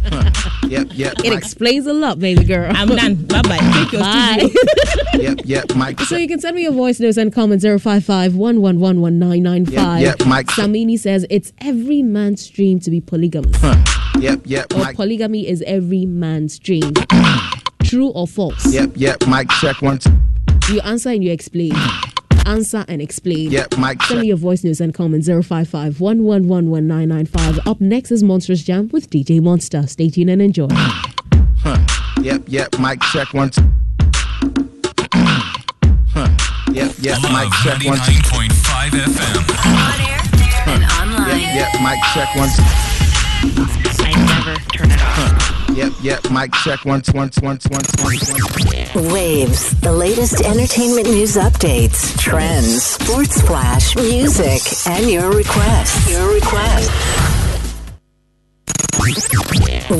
Huh. 0.10 0.24
Yep, 0.70 0.88
yep. 0.94 1.14
It 1.20 1.30
Mike. 1.32 1.38
explains 1.38 1.86
a 1.86 1.92
lot, 1.94 2.18
baby 2.18 2.46
girl. 2.46 2.72
I'm 2.74 2.88
done. 2.88 3.16
Bye 3.26 3.42
bye. 3.42 3.58
Take 3.74 3.92
your 3.92 4.02
Bye. 4.02 4.50
Yep, 5.16 5.40
yep, 5.44 5.76
Mike. 5.76 6.00
So 6.02 6.16
you 6.16 6.28
can 6.30 6.40
send 6.40 6.56
me 6.56 6.64
your 6.64 6.72
voice 6.72 7.00
notes 7.02 7.18
and 7.18 7.34
comments 7.34 7.66
055 7.66 8.36
111 8.36 9.66
Yep, 9.66 10.02
yep, 10.02 10.26
Mike. 10.26 10.48
Samini 10.48 10.98
says 10.98 11.26
it's 11.30 11.52
every 11.60 12.04
man's 12.04 12.48
dream 12.48 12.80
to 12.80 12.90
be 12.92 13.02
polygamous. 13.02 13.52
Huh. 13.58 13.76
Yep, 14.20 14.42
yep, 14.46 14.74
Or 14.74 14.78
Mike. 14.80 14.96
polygamy 14.96 15.46
is 15.48 15.62
every 15.68 16.06
man's 16.06 16.58
dream. 16.58 16.94
True 17.84 18.08
or 18.10 18.28
false? 18.28 18.72
Yep, 18.74 18.92
yep, 18.96 19.28
Mike. 19.28 19.50
Check 19.60 19.82
one. 19.82 20.00
You 20.72 20.80
answer 20.82 21.10
and 21.10 21.22
you 21.24 21.32
explain. 21.32 21.74
Answer 22.48 22.86
and 22.88 23.02
explain. 23.02 23.52
Yep, 23.52 23.78
Mike. 23.78 24.02
Send 24.04 24.22
me 24.22 24.28
your 24.28 24.38
voice 24.38 24.64
news 24.64 24.80
and 24.80 24.94
comments 24.94 25.28
055 25.28 26.00
111 26.00 27.60
Up 27.68 27.82
next 27.82 28.10
is 28.12 28.24
Monstrous 28.24 28.64
Jam 28.64 28.88
with 28.94 29.10
DJ 29.10 29.42
Monster. 29.42 29.86
Stay 29.86 30.10
tuned 30.10 30.30
and 30.30 30.42
enjoy. 30.42 30.70
Huh. 30.72 31.78
Yep, 32.22 32.44
yep, 32.48 32.80
Mike. 32.80 33.02
Check 33.12 33.34
one. 33.34 33.50
Two. 33.50 33.62
Huh. 36.14 36.30
Yep, 36.72 36.94
yep, 37.00 37.22
Mike. 37.24 37.52
Check 37.64 37.84
one. 37.84 37.98
Two. 37.98 38.14
99.5 38.14 38.92
FM. 38.92 39.44
On 39.68 40.00
air 40.00 40.22
and 40.68 40.84
online. 40.86 41.40
Yep, 41.40 41.74
yep, 41.74 41.82
Mike. 41.82 42.00
Check 42.14 42.34
one. 42.34 42.50
Two. 42.56 42.64
I 44.00 44.12
never 44.26 44.56
turn 44.72 44.90
it 44.90 45.02
off. 45.02 45.16
Huh. 45.20 45.37
Yep, 45.78 45.94
yep, 46.02 46.32
Mike. 46.32 46.54
Check 46.64 46.86
one. 46.86 47.02
Two, 47.02 47.12
one, 47.12 47.30
two, 47.30 47.40
one, 47.46 47.60
two, 47.60 47.70
one, 47.70 47.84
two, 47.84 48.04
one, 48.04 48.18
two, 48.18 48.96
one. 48.96 49.14
Waves, 49.14 49.80
the 49.82 49.92
latest 49.92 50.42
entertainment 50.42 51.06
news 51.08 51.36
updates, 51.36 52.18
trends, 52.20 52.82
sports 52.82 53.40
flash, 53.44 53.96
music, 53.96 54.60
and 54.88 55.08
your 55.08 55.30
requests. 55.30 56.10
Your 56.10 56.34
request. 56.34 56.90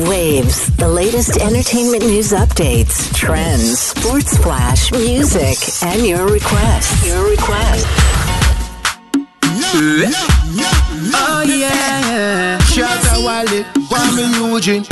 Waves, 0.08 0.76
the 0.76 0.88
latest 0.88 1.36
entertainment 1.36 2.02
news 2.02 2.32
updates, 2.32 3.14
trends, 3.14 3.78
sports 3.78 4.36
flash, 4.36 4.90
music, 4.90 5.58
and 5.84 6.04
your 6.04 6.26
request. 6.26 7.06
Your 7.06 7.30
request. 7.30 7.86
Oh 11.14 11.44
yeah. 11.46 12.58
Shout 12.64 12.98
Shatta 12.98 13.24
Wale, 13.24 13.62
Kwame 13.86 14.54
Eugene. 14.54 14.84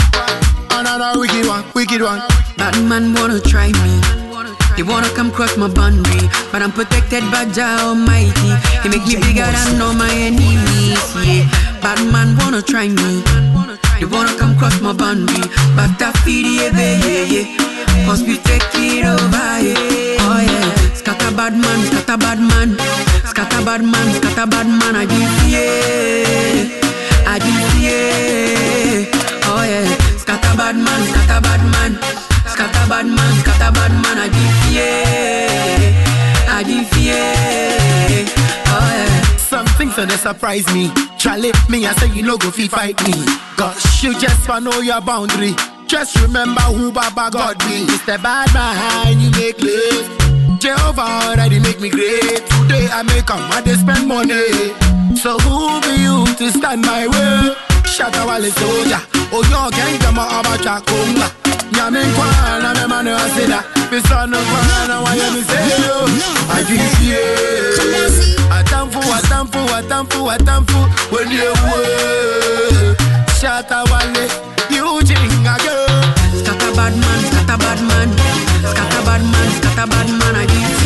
Another 0.76 1.18
wicked 1.18 1.46
one, 1.46 1.64
wicked 1.74 2.02
one. 2.02 2.20
Bad 2.58 2.76
man 2.84 3.14
wanna 3.14 3.40
try 3.40 3.68
me. 3.72 3.94
He 4.76 4.82
wanna 4.82 5.08
come 5.16 5.30
cross 5.30 5.56
my 5.56 5.68
boundary, 5.68 6.28
but 6.52 6.60
I'm 6.60 6.70
protected 6.70 7.24
by 7.32 7.46
Jah 7.46 7.80
Almighty. 7.80 8.52
He 8.82 8.88
make 8.92 9.06
me 9.08 9.16
bigger 9.16 9.48
than 9.48 9.80
all 9.80 9.94
my 9.94 10.10
enemies. 10.12 11.00
Yeah, 11.24 11.48
bad 11.80 12.00
man 12.12 12.36
wanna 12.36 12.60
try 12.60 12.88
me. 12.88 13.24
He 13.98 14.04
wanna 14.04 14.36
come 14.36 14.54
cross 14.58 14.78
my 14.82 14.92
boundary, 14.92 15.40
but 15.74 15.96
I 16.02 16.12
feel 16.24 16.44
yeah, 16.44 16.70
yeah, 16.76 17.24
yeah. 17.24 18.06
Cause 18.06 18.22
we 18.22 18.36
take 18.44 18.68
it 18.74 19.06
over, 19.06 19.52
yeah. 19.64 20.20
Oh 20.28 20.40
yeah, 20.44 20.92
scatter 20.92 21.34
bad 21.34 21.54
man, 21.56 21.80
scatter 21.88 22.18
bad 22.18 22.38
man, 22.38 22.76
scatter 23.24 23.64
bad 23.64 23.82
man, 23.82 24.06
scatter 24.20 24.46
bad 24.46 24.68
man. 24.68 24.94
I 24.94 25.06
give 25.08 25.36
yeah, 25.48 26.68
I 27.24 27.38
give 27.40 27.72
yeah. 27.80 29.08
Oh 29.48 29.62
yeah, 29.64 29.88
scatter 30.26 30.56
bad 30.56 30.74
man, 30.74 31.02
scatter 31.06 31.40
bad 31.40 31.62
man, 31.70 31.92
scatter 32.50 32.88
bad 32.90 33.06
man, 33.06 33.32
scatter 33.40 33.70
bad 33.70 33.92
man. 34.02 34.18
I 34.18 34.26
yeah, 34.74 35.86
I 36.50 36.60
yeah. 36.98 38.26
Oh 38.66 38.90
yeah. 38.90 39.36
Some 39.36 39.66
things 39.78 39.94
that 39.94 40.10
surprise 40.18 40.66
me. 40.74 40.90
Charlie, 41.16 41.52
me 41.68 41.86
I 41.86 41.92
say 41.94 42.08
you 42.08 42.22
no 42.22 42.36
go 42.36 42.50
fi 42.50 42.66
fight 42.66 42.98
me. 43.06 43.14
Cause 43.56 44.02
you 44.02 44.18
just 44.18 44.48
wanna 44.48 44.70
know 44.70 44.80
your 44.80 45.00
boundary. 45.00 45.54
Just 45.86 46.20
remember 46.20 46.62
who 46.74 46.90
Baba 46.90 47.30
God 47.30 47.58
be. 47.60 47.86
It's 47.86 48.04
the 48.04 48.18
bad 48.18 48.50
behind 48.50 49.22
you 49.22 49.30
make 49.30 49.62
late. 49.62 50.10
Jehovah 50.58 51.30
already 51.30 51.60
make 51.60 51.80
me 51.80 51.88
great. 51.88 52.42
Today 52.66 52.88
I 52.90 53.02
make 53.06 53.30
a 53.30 53.38
mad 53.46 53.68
spend 53.78 54.08
money. 54.08 54.74
So 55.14 55.38
who 55.38 55.80
be 55.86 56.02
you 56.02 56.26
to 56.34 56.50
stand 56.50 56.82
my 56.82 57.06
way? 57.06 57.75
Shatta 57.96 58.26
Wale 58.26 58.50
soldier. 58.50 59.00
Oh 59.32 59.42
yo, 59.48 59.70
can't 59.70 59.96
come 60.02 60.18
out 60.18 60.40
about 60.44 60.60
Chakunga. 60.60 61.26
Nyame 61.72 62.04
kwana 62.14 62.74
me 62.74 62.86
mane 62.86 63.12
asida. 63.16 63.62
Pisano 63.90 64.36
kwana 64.36 65.00
wa 65.00 65.12
ye 65.14 65.30
mi 65.30 65.42
say 65.42 65.68
yo. 65.80 66.04
I 66.52 66.62
give 66.68 67.00
you. 67.08 67.24
Atamfu, 68.50 69.00
atamfu, 69.00 69.60
atamfu, 69.74 70.30
atamfu. 70.30 70.78
When 71.10 71.30
you 71.30 71.52
way. 71.72 72.94
Shatta 73.40 73.84
Wale. 73.90 74.28
Eugene 74.68 75.46
again. 75.46 76.14
Scatter 76.44 76.72
bad 76.76 76.94
man, 77.00 77.20
scatter 77.24 77.58
bad 77.58 77.80
man, 77.88 78.08
scatter 78.60 79.02
bad 79.06 79.22
man, 79.22 79.50
scatter 79.56 79.86
bad 79.86 80.08
man. 80.18 80.34
I 80.36 80.46
give 80.46 80.76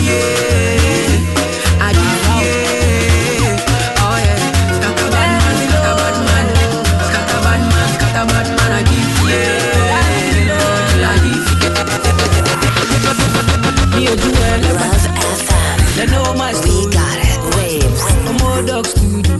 Love 14.63 14.79
FM. 14.79 15.97
they 15.97 16.07
know 16.07 16.35
my 16.35 16.53
story. 16.53 16.87
We 16.87 16.93
got 16.93 17.19
it. 17.19 17.39
Waves. 17.57 18.03
More 18.43 18.63
dogs 18.63 18.93
to 18.95 19.23
do, 19.23 19.37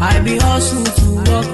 I 0.00 0.20
be 0.24 0.38
hustle 0.38 0.84
to 0.84 1.30
work. 1.30 1.51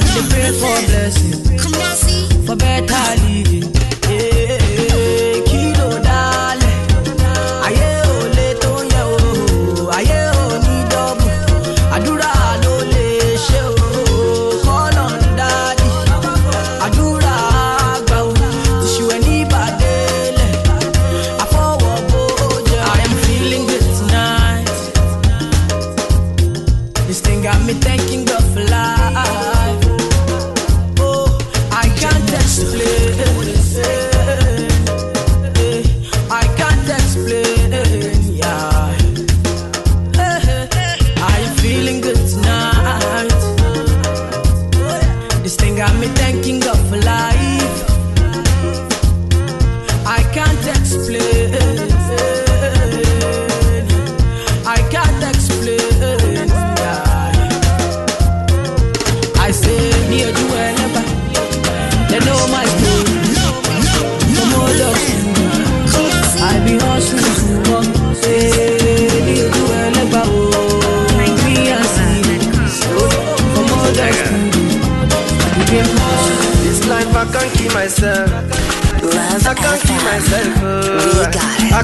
Them 0.00 0.28
they 0.28 0.28
pray 0.28 0.52
for 0.52 1.68
blessing 1.68 2.46
for 2.46 2.56
better 2.56 3.22
living. 3.22 3.79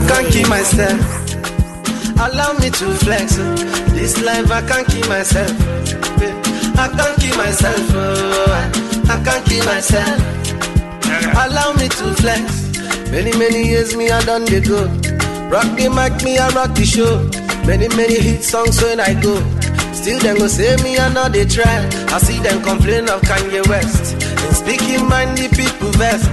Can't 0.09 0.29
keep 0.33 0.49
myself. 0.49 1.01
Allow 2.19 2.53
me 2.55 2.71
to 2.71 2.95
flex. 3.05 3.37
oh. 3.39 3.55
This 3.95 4.23
life 4.25 4.51
I 4.51 4.67
can't 4.67 4.87
keep 4.89 5.09
myself. 5.09 5.53
I 6.79 6.89
can't 6.97 7.21
keep 7.21 7.37
myself. 7.37 7.81
oh. 7.95 8.73
I- 8.73 9.23
can't 9.27 9.45
keep 9.47 9.65
myself. 9.65 10.21
Allow 11.35 11.73
me 11.75 11.89
to 11.89 12.15
flex. 12.23 12.71
Many 13.11 13.37
many 13.37 13.67
years 13.67 13.97
me 13.97 14.09
I 14.11 14.23
done 14.25 14.45
the 14.45 14.61
go. 14.61 14.87
Rock 15.51 15.67
the 15.77 15.89
mic, 15.91 16.23
me 16.23 16.39
I 16.39 16.49
rock 16.51 16.75
the 16.75 16.85
show. 16.85 17.27
Many, 17.67 17.89
many 17.97 18.15
hit 18.21 18.45
songs 18.45 18.81
when 18.83 19.01
I 19.01 19.15
go. 19.21 19.35
Still 19.93 20.21
them 20.21 20.39
go 20.39 20.47
say 20.47 20.77
me 20.85 20.97
I 20.99 21.13
know 21.13 21.29
they 21.29 21.45
try. 21.45 21.89
I 22.15 22.19
see 22.19 22.39
them 22.39 22.63
complain 22.63 23.09
of 23.09 23.21
Kanye 23.23 23.67
West. 23.69 24.15
And 24.23 24.57
speaking 24.57 25.09
mind 25.09 25.39
the 25.39 25.49
people 25.51 25.91
best. 25.99 26.31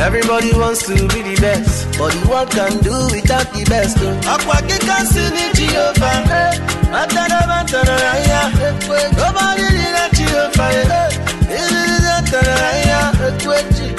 Everybody 0.00 0.50
wants 0.56 0.86
to 0.86 0.94
be 0.94 1.20
the 1.20 1.36
best, 1.40 1.98
but 1.98 2.08
the 2.08 2.24
world 2.28 2.50
can 2.50 2.72
do 2.80 2.96
without 3.12 3.52
the 3.52 3.64
best. 3.68 3.98
Aqua 4.24 4.64
can 4.64 5.04
see 5.04 5.28
the 5.28 5.52
Jehovah. 5.52 6.24
Eh. 6.24 6.56
Matana 6.88 7.44
matana 7.44 7.96
raya. 8.00 8.48
Eh. 8.48 8.72
Nobody 9.12 9.68
did 9.76 9.92
that 9.92 10.10
Jehovah. 10.16 10.90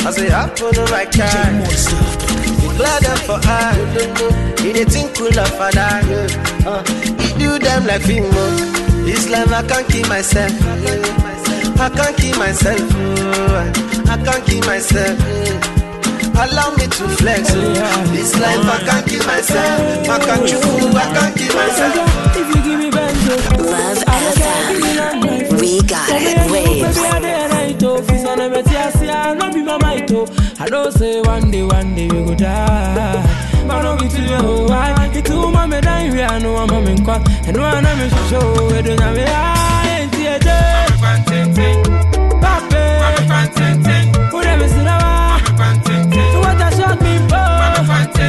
I 0.03 0.09
say 0.09 0.29
happen 0.29 0.73
on 0.79 0.89
my 0.89 1.05
car. 1.05 1.53
Glad 2.77 3.03
them 3.03 3.17
for 3.27 3.37
I. 3.45 3.77
He 4.59 4.71
they 4.71 4.85
think 4.85 5.15
cool 5.15 5.29
for 5.29 5.69
that. 5.69 6.01
Eh. 6.09 6.67
Uh, 6.67 6.81
he 7.21 7.29
do 7.37 7.59
them 7.59 7.85
like 7.85 8.01
film. 8.01 8.31
This 9.05 9.29
life 9.29 9.53
I 9.53 9.61
can't 9.67 9.87
keep 9.87 10.07
myself. 10.09 10.51
I 11.79 11.89
can't 11.89 12.17
keep 12.17 12.37
myself. 12.37 12.81
oh, 12.81 13.71
I 14.09 14.17
can't 14.25 14.45
keep 14.47 14.65
myself. 14.65 15.50
Allow 16.41 16.73
me 16.75 16.87
to 16.87 17.07
flex. 17.21 17.51
oh. 17.53 18.03
This 18.11 18.33
life 18.39 18.65
I 18.65 18.79
can't 18.85 19.05
keep 19.07 19.25
myself. 19.27 20.09
I 20.09 20.17
can't 20.25 20.47
chew. 20.49 20.57
I 20.57 21.05
can't 21.13 21.37
keep 21.37 21.53
myself. 21.53 22.35
If 22.35 22.47
you 22.55 22.61
give 22.65 22.79
me 22.79 22.89
benzo, 22.89 23.37
oh. 23.37 23.63
Love 23.69 24.03
I 24.07 24.33
can 24.33 24.73
give 24.73 24.81
me 24.81 24.91
long 24.97 25.21
life. 25.21 25.61
We 25.61 25.81
got 25.83 26.09
it. 26.09 26.51
Waves. 26.51 26.97
I 30.61 30.67
don't 30.69 30.85
oh. 30.85 30.87
oh. 30.87 30.89
say 30.89 31.21
one 31.21 31.51
day, 31.51 31.63
one 31.63 31.95
day 31.95 32.07
we 32.07 32.25
go 32.25 32.35
die. 32.35 33.65
But 33.67 33.83
don't 33.83 33.99
get 33.99 34.11
to 34.11 34.21
know 34.21 34.65
why. 34.65 35.11
It's 35.13 35.29
too 35.29 35.51
mama 35.51 35.79
die, 35.81 36.09
we 36.11 36.21
are 36.21 36.39
no 36.39 36.53
one 36.53 36.67
mama 36.67 36.89
in 36.89 37.05
court. 37.05 37.21
And 37.47 37.57
one 37.57 37.85
of 37.85 37.97
me 37.97 38.09
show, 38.29 38.67
we 38.71 38.81
don't 38.81 38.99
have 38.99 39.15
for? 47.85 48.20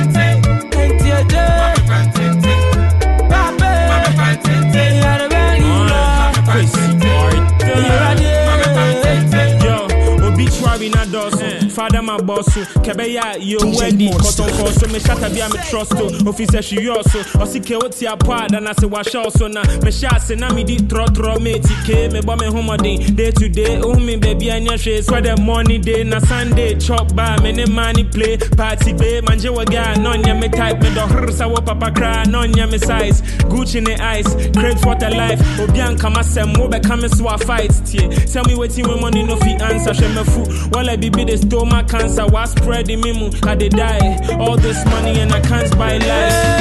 Bɔ 12.32 12.38
oh. 12.38 12.42
so 12.42 12.60
oh. 12.60 12.66
oh. 12.76 12.80
kɛbɛyɛ 12.80 13.20
a 13.20 13.38
yɛwadi 13.38 14.08
kɔtɔnkɔɔ 14.10 14.70
so 14.78 14.86
bi 15.32 15.40
a 15.40 15.48
metrɔ 15.48 15.86
so 15.86 16.04
ofi 16.30 16.46
sɛ 16.46 16.60
hweyɔɔ 16.60 17.02
so 17.10 17.18
ɔse 17.38 17.58
ke 17.64 17.74
wote 17.80 18.04
apɔ 18.06 18.44
a 18.44 18.48
dana 18.48 18.74
se 18.78 18.86
wahyɛ 18.86 19.24
wo 19.24 19.30
so 19.30 19.48
na 19.48 19.62
mehyɛ 19.62 20.16
ase 20.16 20.36
na 20.36 20.48
medi 20.52 20.76
trɔtrɔ 20.78 21.38
meti 21.38 21.74
kee 21.86 22.08
mebɔ 22.08 22.40
me 22.40 22.46
homɔden 22.46 23.16
day. 23.16 23.30
To 23.32 23.48
day 23.48 23.76
wohu 23.80 24.00
me 24.04 24.16
baabi 24.16 24.50
anyɛ 24.50 24.76
hwee 24.82 25.00
sɛ 25.02 25.22
dɛ 25.22 25.38
morning 25.40 25.80
day 25.80 26.04
na 26.04 26.18
sunday 26.20 26.74
chop 26.78 27.14
ba 27.14 27.36
me 27.42 27.52
ne 27.52 27.64
ma 27.66 27.92
ne 27.92 28.04
play. 28.04 28.36
Party 28.56 28.92
be 28.92 29.20
mangye 29.22 29.50
wɔ 29.50 29.64
ga 29.70 29.94
na 30.00 30.14
ɔnyɛ 30.14 30.40
me 30.40 30.48
type. 30.48 30.78
Medɔhrer 30.80 31.30
sɛ 31.30 31.48
wo 31.50 31.56
papa 31.60 31.90
koraa 31.90 32.26
na 32.26 32.42
ɔnyɛ 32.44 32.70
me 32.70 32.78
size. 32.78 33.22
Gucci 33.50 33.82
ne 33.86 33.94
ice 33.96 34.32
crate 34.56 34.78
for 34.80 34.94
the 34.96 35.10
life. 35.10 35.40
Obi 35.60 35.80
ankama 35.80 36.22
sɛm 36.22 36.54
wobɛka 36.56 37.00
me 37.00 37.08
so 37.08 37.26
a 37.28 37.38
fight 37.38 37.70
tie 37.86 38.08
sɛ 38.32 38.46
me 38.46 38.54
wetin 38.54 38.86
we 38.88 39.00
money 39.00 39.22
no 39.22 39.36
fi 39.36 39.50
answer. 39.70 39.92
Hwɛ 39.92 40.14
mafu 40.14 40.72
wala 40.74 40.96
bibi 40.96 41.24
de 41.24 41.36
stomach 41.36 41.88
cancer 41.88 42.21
wa 42.26 42.44
spread 42.46 42.88
in 42.90 43.00
me 43.00 43.12
mu 43.12 43.30
i 43.46 43.54
dey 43.54 43.68
die. 43.68 44.18
All 44.38 44.56
this 44.56 44.84
money 44.86 45.20
and 45.20 45.32
i 45.32 45.40
can't 45.40 45.70
buy 45.78 45.98
life 45.98 46.52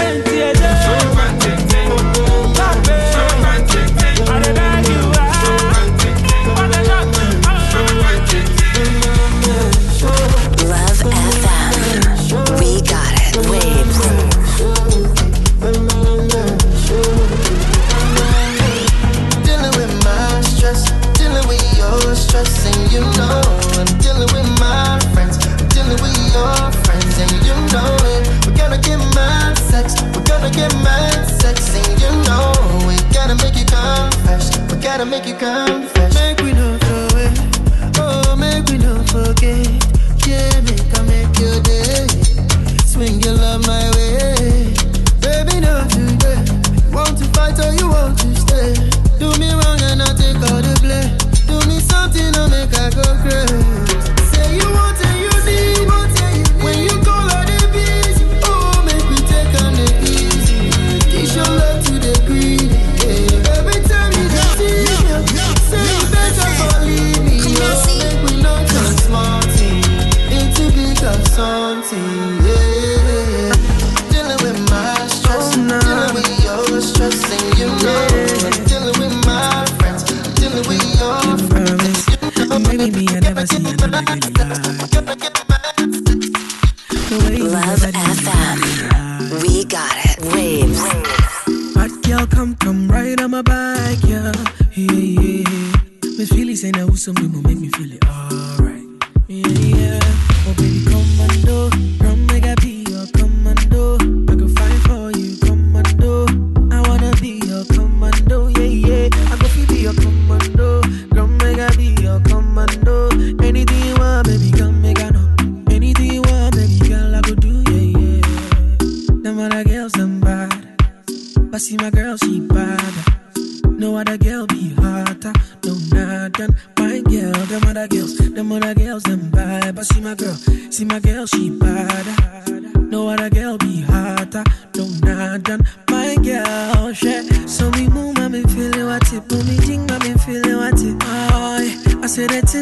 your 77.30 77.58
you 77.58 77.68
know 77.84 78.11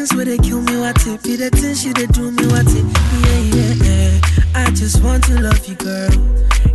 things 0.00 0.14
where 0.14 0.24
they 0.24 0.38
kill 0.38 0.62
me 0.62 0.76
what 0.78 0.96
it. 1.06 1.22
Be 1.22 1.36
the 1.36 1.50
things 1.50 1.82
she 1.82 1.92
they 1.92 2.06
do 2.06 2.30
me 2.30 2.46
what 2.46 2.66
it. 2.66 2.86
Yeah, 3.24 3.40
yeah, 3.52 3.74
yeah. 3.84 4.20
I 4.54 4.70
just 4.70 5.02
want 5.02 5.24
to 5.24 5.40
love 5.40 5.66
you, 5.66 5.74
girl. 5.74 6.10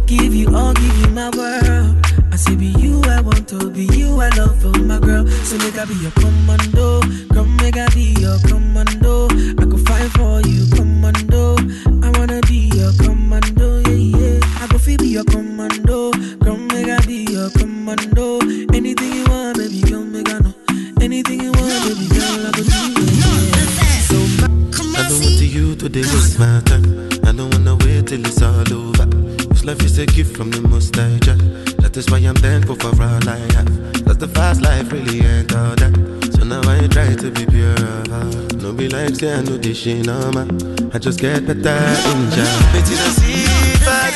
Give 0.05 0.33
you 0.33 0.55
all, 0.55 0.73
give 0.73 0.97
you 1.01 1.07
my 1.09 1.29
world. 1.35 2.05
I 2.31 2.35
say 2.35 2.55
be 2.55 2.67
you, 2.77 3.01
I 3.05 3.21
want 3.21 3.47
to 3.49 3.71
be 3.71 3.85
you, 3.97 4.21
I 4.21 4.29
love 4.37 4.63
you, 4.63 4.83
my 4.83 4.99
girl. 4.99 5.25
So 5.47 5.57
make 5.57 5.77
I 5.77 5.85
be 5.85 5.95
your 5.95 6.11
commando, 6.11 7.01
come 7.33 7.55
make 7.57 7.77
I 7.77 7.87
be 7.89 8.13
your 8.19 8.37
commando. 8.47 9.27
I 9.29 9.65
could 9.65 9.87
fight 9.87 10.11
for 10.11 10.41
you, 10.41 10.67
commando. 10.75 11.54
My 26.39 26.61
time. 26.65 26.85
I 27.23 27.31
don't 27.31 27.53
wanna 27.53 27.75
wait 27.83 28.07
till 28.07 28.25
it's 28.25 28.41
all 28.41 28.73
over. 28.73 29.05
This 29.05 29.63
life 29.63 29.81
is 29.83 29.97
a 29.99 30.05
gift 30.05 30.35
from 30.35 30.51
the 30.51 30.61
most 30.61 30.93
Jah. 30.93 31.35
That 31.81 31.95
is 31.95 32.09
why 32.09 32.19
I'm 32.19 32.35
thankful 32.35 32.75
for 32.75 32.87
all 32.87 33.29
I 33.29 33.37
have. 33.55 33.69
Cause 34.05 34.17
the 34.17 34.27
fast 34.27 34.61
life 34.61 34.91
really 34.91 35.21
ain't 35.21 35.53
all 35.55 35.75
that. 35.75 35.93
So 36.33 36.43
now 36.43 36.61
I 36.61 36.87
try 36.87 37.15
to 37.15 37.31
be 37.31 37.45
pure. 37.45 37.75
No 38.61 38.73
be 38.73 38.89
like 38.89 39.15
say 39.15 39.33
I 39.33 39.41
know 39.41 39.57
this 39.57 39.77
shit 39.77 40.05
no 40.05 40.31
man. 40.31 40.49
I 40.93 40.97
just 40.99 41.19
get 41.19 41.45
better 41.45 41.77
in 42.11 42.31
job. 42.31 44.14